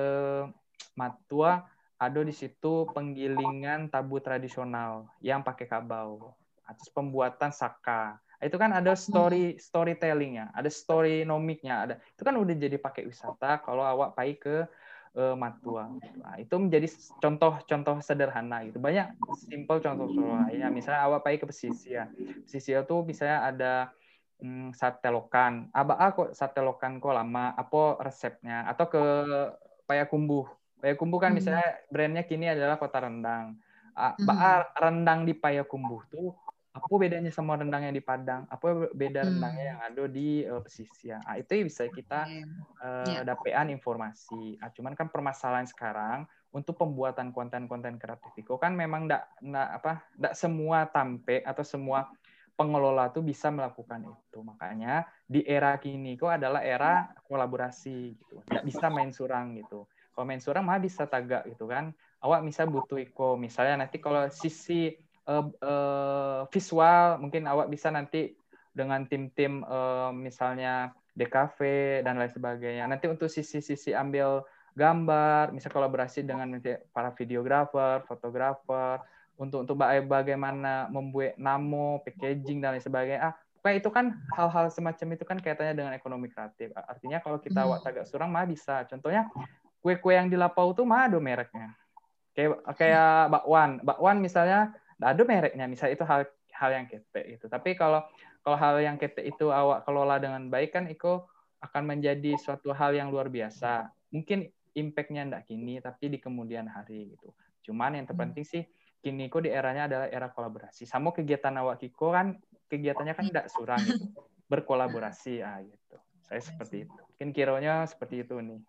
[0.93, 1.63] Matua
[1.97, 6.35] ada di situ penggilingan tabu tradisional yang pakai kabau.
[6.63, 12.55] Atas pembuatan saka itu kan ada story storytellingnya, ada story nomiknya, ada itu kan udah
[12.55, 14.67] jadi pakai wisata kalau awak pai ke
[15.15, 15.87] uh, Matua.
[16.19, 16.91] Nah, itu menjadi
[17.23, 18.83] contoh-contoh sederhana gitu.
[18.83, 19.15] Banyak
[19.47, 20.11] simple contoh
[20.51, 20.67] ya.
[20.67, 22.11] Misalnya awak pai ke pesisir.
[22.43, 23.73] Pesisir tuh misalnya ada
[24.43, 25.71] hmm, sate lokan.
[25.71, 27.55] Aba ah, kok sate lokan kok lama?
[27.55, 28.67] Apa resepnya?
[28.67, 29.03] Atau ke
[29.83, 30.47] Payakumbuh.
[30.83, 31.37] Payakumbuh kan hmm.
[31.39, 33.55] misalnya brandnya kini adalah Kota Rendang.
[33.95, 34.73] Ah, hmm.
[34.75, 36.35] rendang di Payakumbuh tuh
[36.73, 38.49] apa bedanya sama rendang yang di Padang?
[38.49, 39.29] Apa beda hmm.
[39.29, 41.21] rendangnya yang ada di uh, pesisir?
[41.21, 42.25] Nah, itu bisa kita
[42.81, 43.21] uh, yeah.
[43.21, 44.57] dapetan informasi.
[44.57, 49.29] Nah, cuman kan permasalahan sekarang untuk pembuatan konten-konten kreatif itu kan memang tidak
[49.69, 52.09] apa tidak semua tampe atau semua
[52.57, 54.41] pengelola tuh bisa melakukan itu.
[54.41, 58.41] Makanya di era kini kok adalah era kolaborasi gitu.
[58.49, 59.85] Tidak bisa main surang gitu.
[60.13, 61.91] Kalau main surang mah bisa tagak gitu kan.
[62.21, 63.35] Awak bisa butuh iko.
[63.35, 64.93] Misalnya nanti kalau sisi
[65.27, 68.37] uh, uh, visual mungkin awak bisa nanti
[68.73, 71.59] dengan tim-tim uh, misalnya DKV
[72.05, 72.89] dan lain sebagainya.
[72.89, 74.41] Nanti untuk sisi-sisi ambil
[74.73, 76.57] gambar, misal kolaborasi dengan
[76.89, 78.97] para videografer, fotografer,
[79.37, 83.21] untuk untuk bagaimana membuat namo, packaging dan lain sebagainya.
[83.21, 86.73] Ah, pokoknya itu kan hal-hal semacam itu kan kaitannya dengan ekonomi kreatif.
[86.73, 87.67] Artinya kalau kita hmm.
[87.69, 88.85] awak agak surang mah bisa.
[88.89, 89.29] Contohnya
[89.83, 91.75] kue-kue yang di Lapau tuh mah ada mereknya.
[92.31, 93.83] Kayak kayak bakwan.
[93.83, 95.67] Bakwan misalnya ada mereknya.
[95.67, 98.05] Misalnya itu hal hal yang kete itu tapi kalau
[98.45, 101.19] kalau hal yang kete itu awak kelola dengan baik kan itu
[101.59, 103.91] akan menjadi suatu hal yang luar biasa.
[104.11, 107.31] Mungkin impactnya ndak kini tapi di kemudian hari gitu.
[107.67, 108.63] Cuman yang terpenting sih
[109.03, 110.87] kini kok di eranya adalah era kolaborasi.
[110.87, 114.07] Sama kegiatan awak kiko kan kegiatannya kan tidak surang gitu.
[114.51, 115.95] Berkolaborasi ah gitu.
[116.23, 116.99] Saya seperti itu.
[117.15, 118.59] Mungkin kiranya seperti itu nih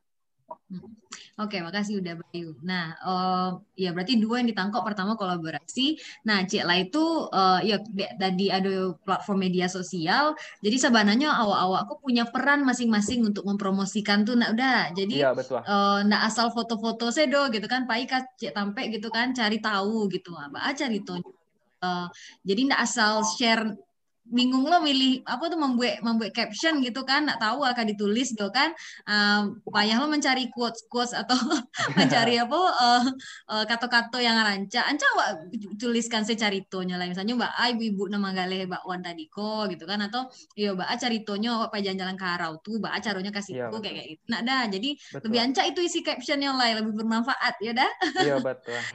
[0.48, 0.92] Hmm.
[1.35, 2.54] Oke, makasih udah Bayu.
[2.62, 5.98] Nah, uh, ya berarti dua yang ditangkap pertama kolaborasi.
[6.22, 7.83] Nah, Cik lah itu uh, ya
[8.22, 10.38] tadi ada platform media sosial.
[10.62, 14.38] Jadi sebenarnya awak-awak aku punya peran masing-masing untuk mempromosikan tuh.
[14.38, 14.94] Nah, udah.
[14.94, 15.59] Jadi iya, betul.
[15.66, 20.38] Uh, nah asal foto-foto sedo gitu kan, Pai Cik tampe gitu kan, cari tahu gitu.
[20.38, 21.18] Apa cari tuh.
[21.83, 22.07] Uh,
[22.46, 23.74] jadi ndak asal share
[24.24, 28.48] bingung lo milih apa tuh membuat membuat caption gitu kan nggak tahu akan ditulis gitu
[28.48, 28.72] kan.
[29.04, 31.37] Um, payah lo mencari quotes quotes atau
[31.98, 33.04] mencari apa uh,
[33.52, 35.28] uh, kata-kata yang rancak anca wak
[35.76, 37.04] tuliskan saya caritonya lah.
[37.04, 40.00] Misalnya mbak ai ibu nama galeh mbak wan tadi kok gitu kan.
[40.00, 43.66] Atau iya mbak a caritonya apa jalan-jalan ke Harau tuh mbak a caranya kasih iya,
[43.68, 44.22] kayak kayak gitu.
[44.32, 45.24] Nah dah jadi betul.
[45.28, 47.90] lebih anca itu isi captionnya lah lebih bermanfaat ya dah.
[48.24, 48.80] Iya betul.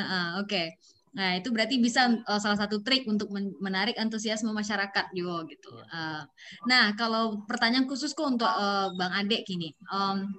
[0.00, 0.48] Uh, uh, oke.
[0.48, 0.80] okay.
[1.10, 5.74] Nah, itu berarti bisa uh, salah satu trik untuk menarik antusiasme masyarakat juga gitu.
[5.90, 6.22] Uh,
[6.70, 9.74] nah, kalau pertanyaan khusus kok untuk uh, Bang Ade gini.
[9.90, 10.30] Um,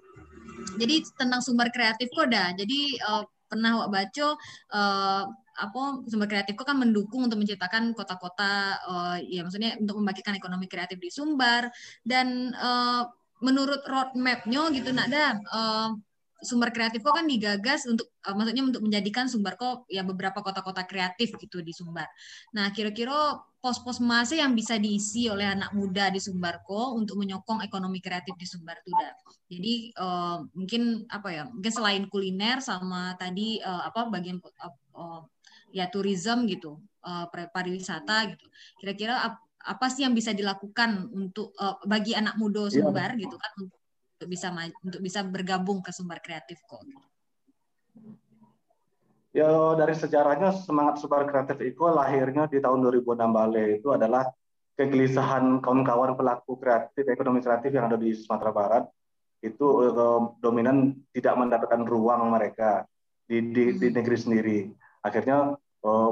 [0.79, 2.55] jadi tentang sumber kreatif kok dah.
[2.55, 4.27] Jadi uh, pernah wak baca
[4.71, 10.31] uh, apa sumber kreatif kok kan mendukung untuk menciptakan kota-kota uh, ya maksudnya untuk membagikan
[10.39, 11.67] ekonomi kreatif di Sumbar
[12.07, 13.03] dan uh,
[13.43, 15.89] menurut roadmapnya gitu nak ada uh,
[16.41, 20.85] sumber kreatif kok kan digagas untuk uh, maksudnya untuk menjadikan Sumbar kok ya beberapa kota-kota
[20.85, 22.09] kreatif gitu di Sumbar.
[22.53, 28.01] Nah, kira-kira pos-pos masih yang bisa diisi oleh anak muda di Sumbarko untuk menyokong ekonomi
[28.01, 28.91] kreatif di Sumbar itu
[29.51, 31.43] Jadi uh, mungkin apa ya?
[31.49, 35.21] Mungkin selain kuliner sama tadi uh, apa bagian uh, uh,
[35.71, 38.45] ya tourism gitu, uh, pariwisata gitu.
[38.81, 42.81] Kira-kira apa sih yang bisa dilakukan untuk uh, bagi anak muda iya.
[42.81, 43.21] Sumbar yeah.
[43.21, 43.80] gitu kan untuk
[44.21, 44.53] untuk bisa
[44.85, 46.85] untuk bisa bergabung ke sumber kreatif kok.
[49.33, 54.29] Ya dari sejarahnya semangat sumber kreatif itu lahirnya di tahun 2006 Bale itu adalah
[54.77, 58.85] kegelisahan kawan-kawan pelaku kreatif ekonomi kreatif yang ada di Sumatera Barat
[59.41, 62.85] itu uh, dominan tidak mendapatkan ruang mereka
[63.25, 63.95] di di, di hmm.
[63.97, 64.59] negeri sendiri.
[65.01, 66.11] Akhirnya uh,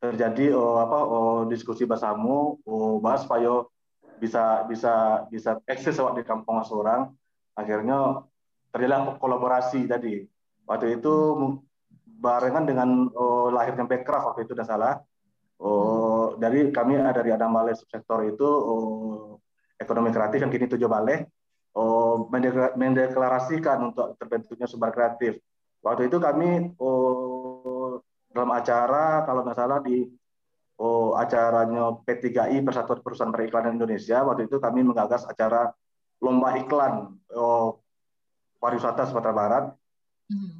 [0.00, 0.98] terjadi uh, apa
[1.52, 2.56] diskusi bersama
[3.04, 3.68] bahas supaya
[4.18, 7.10] bisa bisa bisa eksis di kampung seorang.
[7.54, 8.22] Akhirnya
[8.70, 10.22] terjadi kolaborasi tadi.
[10.68, 11.14] Waktu itu
[12.18, 14.94] barengan dengan oh, lahirnya Backcraft waktu itu tidak salah.
[15.58, 19.42] Oh, dari kami ada dari Adam Balai subsektor itu oh,
[19.78, 21.26] ekonomi kreatif yang kini tujuh balai
[21.74, 22.26] oh,
[22.74, 25.38] mendeklarasikan untuk terbentuknya sumber kreatif.
[25.82, 28.02] Waktu itu kami oh,
[28.34, 30.04] dalam acara kalau nggak salah di
[31.18, 35.74] acaranya P3I Persatuan Perusahaan Periklanan Indonesia waktu itu kami menggagas acara
[36.22, 37.78] lomba iklan oh,
[38.58, 39.64] pariwisata Sumatera Barat
[40.30, 40.58] hmm.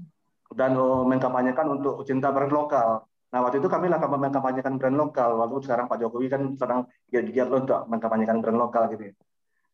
[0.55, 3.07] dan oh, mengkampanyekan untuk cinta brand lokal.
[3.29, 5.37] Nah waktu itu kami lah mengkampanyekan brand lokal.
[5.37, 9.13] Waktu sekarang Pak Jokowi kan sedang giat-giat untuk mengkampanyekan brand lokal gitu.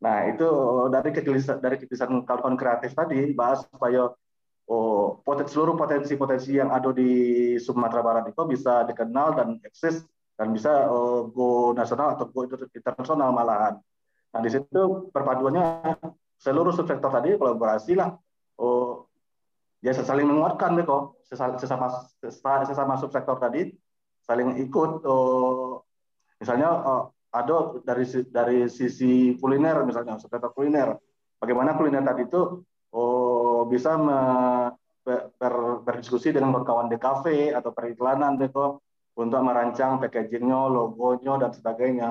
[0.03, 4.11] Nah itu oh, dari kegelisahan dari kegelisahan kawan kreatif tadi bahas supaya
[4.69, 10.05] oh, potensi, seluruh potensi-potensi yang ada di Sumatera Barat itu bisa dikenal dan eksis
[10.35, 13.79] dan bisa oh, go nasional atau go internasional malahan.
[14.35, 15.95] Nah di situ perpaduannya
[16.43, 18.19] seluruh subsektor tadi kolaborasi lah.
[18.59, 19.07] Oh,
[19.79, 21.91] ya saling menguatkan deh kok sesama,
[22.67, 23.71] sesama, subsektor tadi
[24.27, 24.91] saling ikut.
[25.07, 25.87] Oh,
[26.43, 27.03] misalnya oh,
[27.35, 30.99] ada dari dari sisi kuliner misalnya subsektor kuliner.
[31.39, 34.19] Bagaimana kuliner tadi itu oh, bisa me,
[35.05, 38.84] ber, berdiskusi dengan kawan di kafe atau periklanan deh kok
[39.15, 42.11] untuk merancang packagingnya, logonya dan sebagainya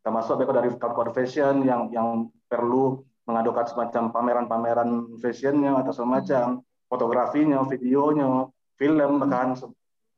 [0.00, 6.46] termasuk beko dari kawan fashion yang yang perlu mengadukan semacam pameran-pameran fashionnya atau semacam
[6.90, 9.54] fotografinya, videonya, film bahkan.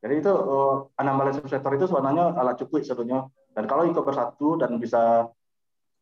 [0.03, 3.29] Jadi itu uh, anomali subsektor itu sebenarnya alat cukup sebetulnya.
[3.53, 5.29] Dan kalau ikut bersatu dan bisa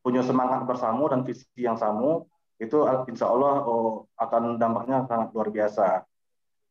[0.01, 2.25] punya semangat bersama dan visi yang sama,
[2.57, 2.79] itu
[3.11, 6.07] insya Allah oh, akan dampaknya sangat luar biasa.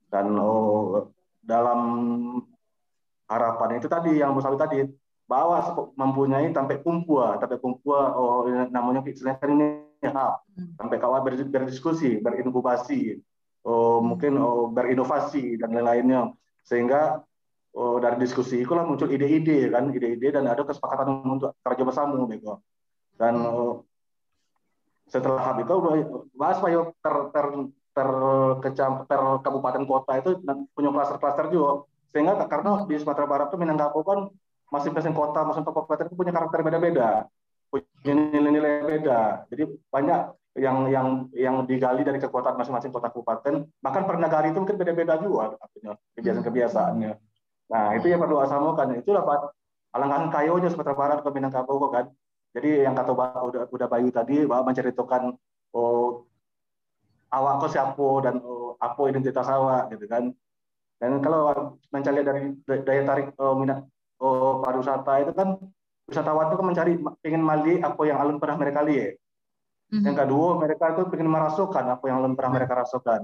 [0.09, 1.11] Dan oh,
[1.43, 1.81] dalam
[3.29, 4.89] harapan itu tadi yang Bu tadi
[5.29, 5.61] bahwa
[5.93, 9.67] mempunyai sampai kumpua, sampai kumpua, oh namanya istilahnya kan ini
[10.01, 10.41] ya,
[10.81, 13.21] sampai kawan berdiskusi, berinkubasi,
[13.61, 16.33] oh, mungkin oh, berinovasi dan lain-lainnya,
[16.65, 17.21] sehingga
[17.77, 22.25] oh, dari diskusi itu lah muncul ide-ide kan, ide-ide dan ada kesepakatan untuk kerja bersama,
[22.25, 22.65] bego.
[23.13, 23.85] Dan oh,
[25.05, 25.73] setelah hal itu
[26.33, 27.47] bahas supaya ter ter
[27.89, 28.09] ter,
[28.65, 30.41] kecam, ter kabupaten kota itu
[30.73, 34.19] punya klaster-klaster juga sehingga karena di Sumatera Barat itu Minangkabau kan
[34.69, 37.09] masing-masing kota, masing-masing kabupaten itu punya karakter beda-beda,
[37.69, 39.49] punya nilai-nilai beda.
[39.49, 40.19] Jadi banyak
[40.57, 43.65] yang yang yang digali dari kekuatan masing-masing kota kabupaten.
[43.81, 47.11] Bahkan per negara itu mungkin beda-beda juga artinya kebiasaan-kebiasaannya.
[47.69, 48.87] Nah itu yang perlu asamukan.
[48.97, 49.53] Itu dapat
[49.93, 52.09] alangan kayonya Sumatera Barat ke Minangkabau kan.
[52.49, 55.37] Jadi yang kata udah, udah Bayu tadi bahwa menceritakan
[55.77, 56.25] oh,
[57.29, 60.33] awak kok siapa dan oh, apa identitas awak gitu kan.
[60.99, 62.43] Dan kalau mencari dari
[62.83, 63.87] daya tarik oh, minat
[64.19, 65.55] oh, pariwisata itu kan
[66.11, 66.91] wisatawan itu kan mencari
[67.23, 69.15] ingin mali apa yang alun pernah mereka lihat.
[69.89, 70.05] Mm-hmm.
[70.05, 73.21] Yang kedua mereka itu ingin merasakan apa yang alun pernah mereka rasakan.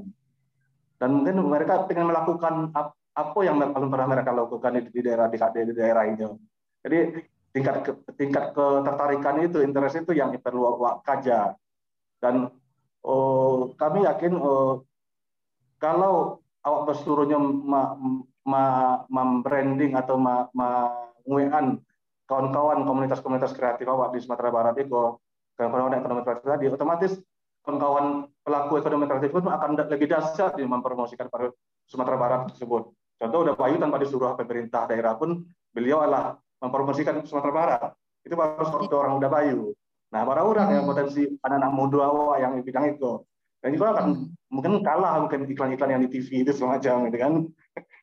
[0.95, 2.53] Dan mungkin mereka ingin melakukan
[3.15, 6.31] apa yang alun pernah mereka lakukan di, daerah di, di daerah ini.
[6.79, 6.97] Jadi
[7.51, 11.59] tingkat ke, tingkat ketertarikan itu, interest itu yang perlu kaja.
[12.23, 12.47] Dan
[13.03, 14.87] oh, kami yakin oh,
[15.75, 17.37] kalau awak berseluruhnya
[19.09, 21.79] membranding atau menguean
[22.25, 25.21] kawan-kawan komunitas-komunitas kreatif awak di Sumatera Barat itu
[25.55, 27.13] kawan-kawan ekonomi kreatif tadi otomatis
[27.61, 31.29] kawan-kawan pelaku ekonomi kreatif itu akan lebih dahsyat di mempromosikan
[31.85, 32.93] Sumatera Barat tersebut.
[33.15, 37.81] Contoh udah Bayu tanpa disuruh pemerintah daerah pun beliau adalah mempromosikan Sumatera Barat.
[38.25, 39.73] Itu baru seperti orang udah Bayu.
[40.13, 40.91] Nah, para orang yang hmm.
[40.93, 43.11] potensi anak-anak muda awak yang di bidang itu.
[43.65, 44.53] Dan itu akan hmm.
[44.53, 47.33] mungkin kalah mungkin iklan-iklan yang di TV itu semacam gitu kan.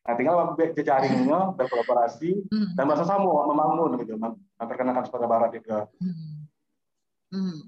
[0.02, 2.74] Nah, tinggal jejaringnya berkolaborasi hmm.
[2.74, 4.18] dan bahasa sama membangun gitu,
[4.58, 5.86] memperkenalkan Sumatera Barat juga.
[7.30, 7.62] Hmm.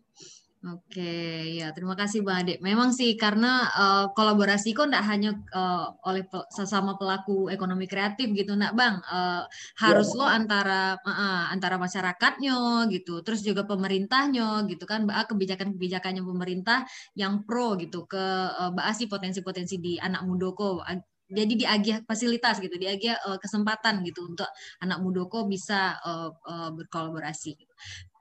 [0.65, 2.57] Oke, ya terima kasih Bang Ade.
[2.65, 8.33] Memang sih karena uh, kolaborasi kok tidak hanya uh, oleh pe sesama pelaku ekonomi kreatif
[8.33, 8.97] gitu, nak Bang.
[9.05, 9.45] Uh,
[9.77, 10.25] harus ya.
[10.25, 17.77] lo antara uh, antara masyarakatnya gitu, terus juga pemerintahnya gitu kan, kebijakan-kebijakannya pemerintah yang pro
[17.77, 18.25] gitu ke
[18.57, 20.81] uh, sih potensi-potensi di anak mudoko
[21.29, 24.49] jadi diagih fasilitas gitu, diagih uh, kesempatan gitu untuk
[24.81, 27.53] anak mudoko bisa uh, uh, berkolaborasi.
[27.53, 27.75] Gitu.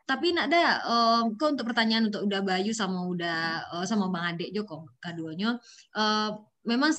[0.04, 3.40] Tapi nak ada uh, kok untuk pertanyaan untuk udah Bayu sama udah
[3.80, 5.56] uh, sama Bang Adek Joko keduanya.
[5.96, 6.36] Uh,
[6.68, 6.92] memang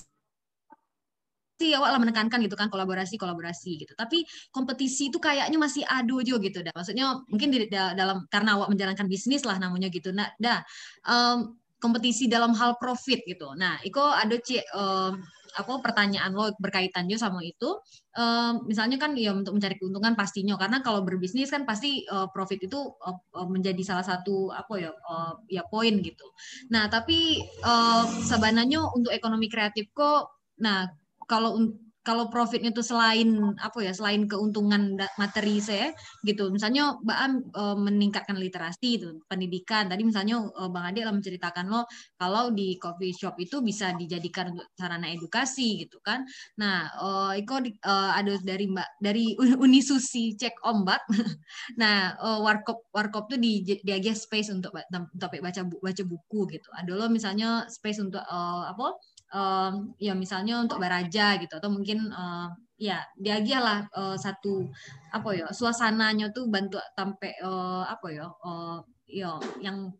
[1.55, 3.93] sih lah menekankan gitu kan kolaborasi kolaborasi gitu.
[3.95, 8.73] Tapi kompetisi itu kayaknya masih adu juga gitu dah maksudnya mungkin di dalam karena awak
[8.73, 10.11] menjalankan bisnis lah namanya gitu.
[10.11, 10.65] Nah dah
[11.07, 13.53] um, kompetisi dalam hal profit gitu.
[13.55, 15.21] Nah iko ada cek um,
[15.55, 17.79] aku pertanyaan lo berkaitan juga sama itu
[18.19, 22.67] um, misalnya kan ya untuk mencari keuntungan pastinya karena kalau berbisnis kan pasti uh, profit
[22.67, 26.27] itu uh, menjadi salah satu apa ya uh, ya poin gitu.
[26.75, 30.87] Nah tapi uh, sebenarnya untuk ekonomi kreatif kok nah
[31.27, 31.59] kalau
[32.05, 35.89] kalau profitnya itu selain apa ya selain keuntungan materi saya
[36.21, 36.53] gitu.
[36.53, 39.89] Misalnya Mbak Am e, meningkatkan literasi itu pendidikan.
[39.89, 41.89] Tadi misalnya e, Bang Ade lah menceritakan lo
[42.21, 46.29] kalau di coffee shop itu bisa dijadikan untuk sarana edukasi gitu kan.
[46.61, 47.09] Nah e,
[47.41, 49.25] Iko e, ada dari Mbak dari
[49.65, 51.03] Unisusi cek ombak.
[51.81, 54.77] Nah e, warkop warkop tuh di diagih space untuk
[55.17, 56.69] topik baca baca buku gitu.
[56.77, 58.39] Ada lo misalnya space untuk e,
[58.69, 58.93] apa
[59.35, 64.71] um, ya misalnya untuk baraja gitu atau mungkin uh, ya dia lah uh, satu
[65.11, 68.79] apa ya suasananya tuh bantu sampai uh, apa ya uh,
[69.11, 69.91] ya yang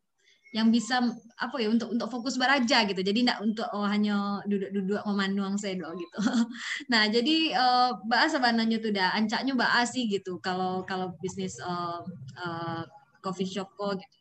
[0.55, 1.03] yang bisa
[1.35, 3.03] apa ya untuk untuk fokus baraja gitu.
[3.03, 6.19] Jadi tidak untuk oh, hanya duduk-duduk memandang saya doang gitu.
[6.95, 11.99] Nah jadi uh, bahas sebenarnya tuh dah ancaknya bahas sih gitu kalau kalau bisnis uh,
[12.39, 12.87] uh,
[13.19, 14.17] coffee shop kok gitu.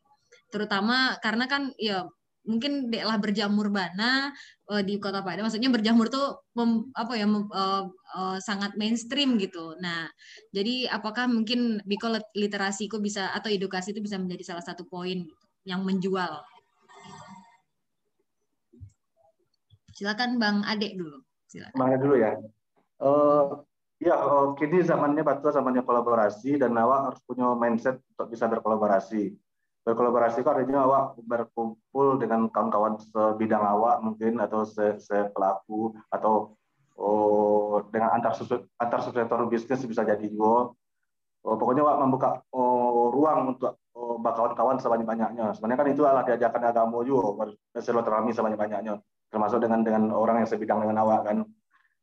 [0.49, 2.01] Terutama karena kan ya
[2.44, 4.32] mungkin deklah berjamur bana
[4.68, 5.48] uh, di kota Padang.
[5.48, 9.76] Maksudnya berjamur tuh mem, apa ya mem, uh, uh, sangat mainstream gitu.
[9.80, 10.08] Nah
[10.52, 15.24] jadi apakah mungkin biko literasi kok bisa atau edukasi itu bisa menjadi salah satu poin
[15.64, 16.44] yang menjual?
[19.96, 21.24] Silakan bang Adek dulu.
[21.48, 21.78] Silakan.
[21.80, 22.32] Bang Adek dulu ya.
[23.00, 23.64] Uh,
[24.04, 29.32] ya uh, kini zamannya batu zamannya kolaborasi dan awak harus punya mindset untuk bisa berkolaborasi
[29.84, 36.55] berkolaborasi itu artinya awak berkumpul dengan kawan-kawan sebidang awak mungkin atau se, se pelaku atau
[36.95, 38.31] oh, dengan antar
[38.79, 40.71] antar subsektor bisnis bisa jadi juga.
[41.43, 45.51] Oh, pokoknya awak membuka oh, ruang untuk oh, kawan-kawan sebanyak-banyaknya.
[45.51, 49.03] Sebenarnya kan itu adalah diajarkan agama juga bersilaturahmi sebanyak-banyaknya
[49.34, 51.41] termasuk dengan dengan orang yang sebidang dengan awak kan.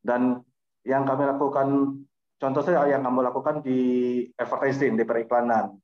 [0.02, 0.42] Dan
[0.82, 2.02] yang kami lakukan
[2.42, 3.78] contoh saya yang kami lakukan di
[4.34, 5.78] advertising di periklanan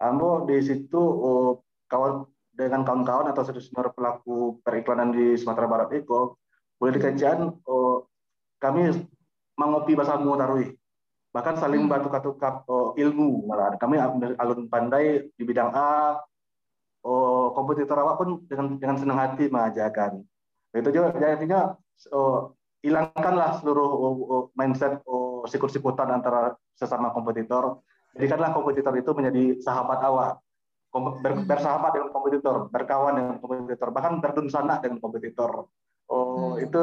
[0.00, 2.24] Ambo di situ oh, kawan
[2.56, 6.36] dengan kawan-kawan atau senior pelaku periklanan di Sumatera Barat itu
[6.80, 8.08] boleh dikajian oh,
[8.56, 8.88] kami
[9.60, 10.72] mengopi bahasa tarui.
[11.30, 11.92] Bahkan saling hmm.
[11.92, 14.00] bantu tukar oh, ilmu malah kami
[14.40, 16.16] alun pandai di bidang A
[17.04, 20.24] oh, kompetitor awak pun dengan dengan senang hati mengajarkan.
[20.72, 21.76] Itu juga jadinya
[22.10, 27.84] oh, hilangkanlah seluruh oh, oh, mindset oh, sikut-sikutan antara sesama kompetitor
[28.16, 30.32] jadikanlah kompetitor itu menjadi sahabat awak
[31.22, 31.46] ber, hmm.
[31.46, 35.70] bersahabat dengan kompetitor berkawan dengan kompetitor bahkan berdunsana dengan kompetitor
[36.10, 36.66] oh hmm.
[36.66, 36.80] itu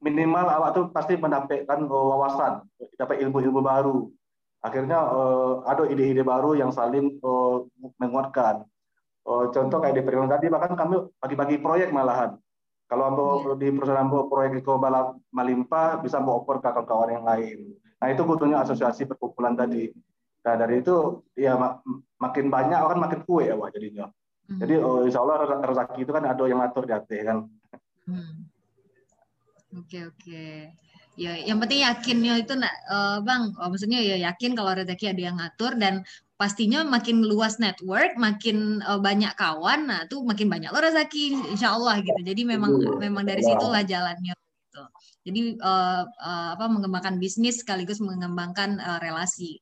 [0.00, 2.64] minimal awak tuh pasti mendapatkan oh, wawasan
[2.96, 4.08] dapat ilmu-ilmu baru
[4.64, 7.64] akhirnya uh, ada ide-ide baru yang saling uh,
[8.00, 8.64] menguatkan
[9.28, 12.40] uh, contoh kayak di periode tadi bahkan kami bagi-bagi proyek malahan
[12.86, 13.56] kalau ambo yeah.
[13.58, 14.78] di perusahaan ambo proyek Eko
[15.34, 17.58] Malimpa bisa ambo oper ke kawan-kawan yang lain
[17.96, 19.88] Nah itu butuhnya asosiasi perkumpulan tadi.
[20.44, 21.82] Nah dari itu ya mak
[22.20, 24.06] makin banyak kan makin kue ya wah jadinya.
[24.46, 24.58] Hmm.
[24.62, 27.50] Jadi oh, insya Allah rezeki itu kan ada yang ngatur di hati kan.
[28.06, 28.46] Hmm.
[29.74, 30.46] Oke oke.
[31.16, 33.56] Ya yang penting yakinnya itu nak uh, bang.
[33.56, 36.04] Oh, maksudnya ya yakin kalau rezeki ada yang ngatur dan
[36.36, 41.72] pastinya makin luas network, makin uh, banyak kawan, nah tuh makin banyak lo rezeki, insya
[41.72, 42.20] Allah gitu.
[42.20, 44.84] Jadi memang memang dari situlah jalannya gitu.
[45.26, 49.58] Jadi uh, uh, apa mengembangkan bisnis sekaligus mengembangkan uh, relasi.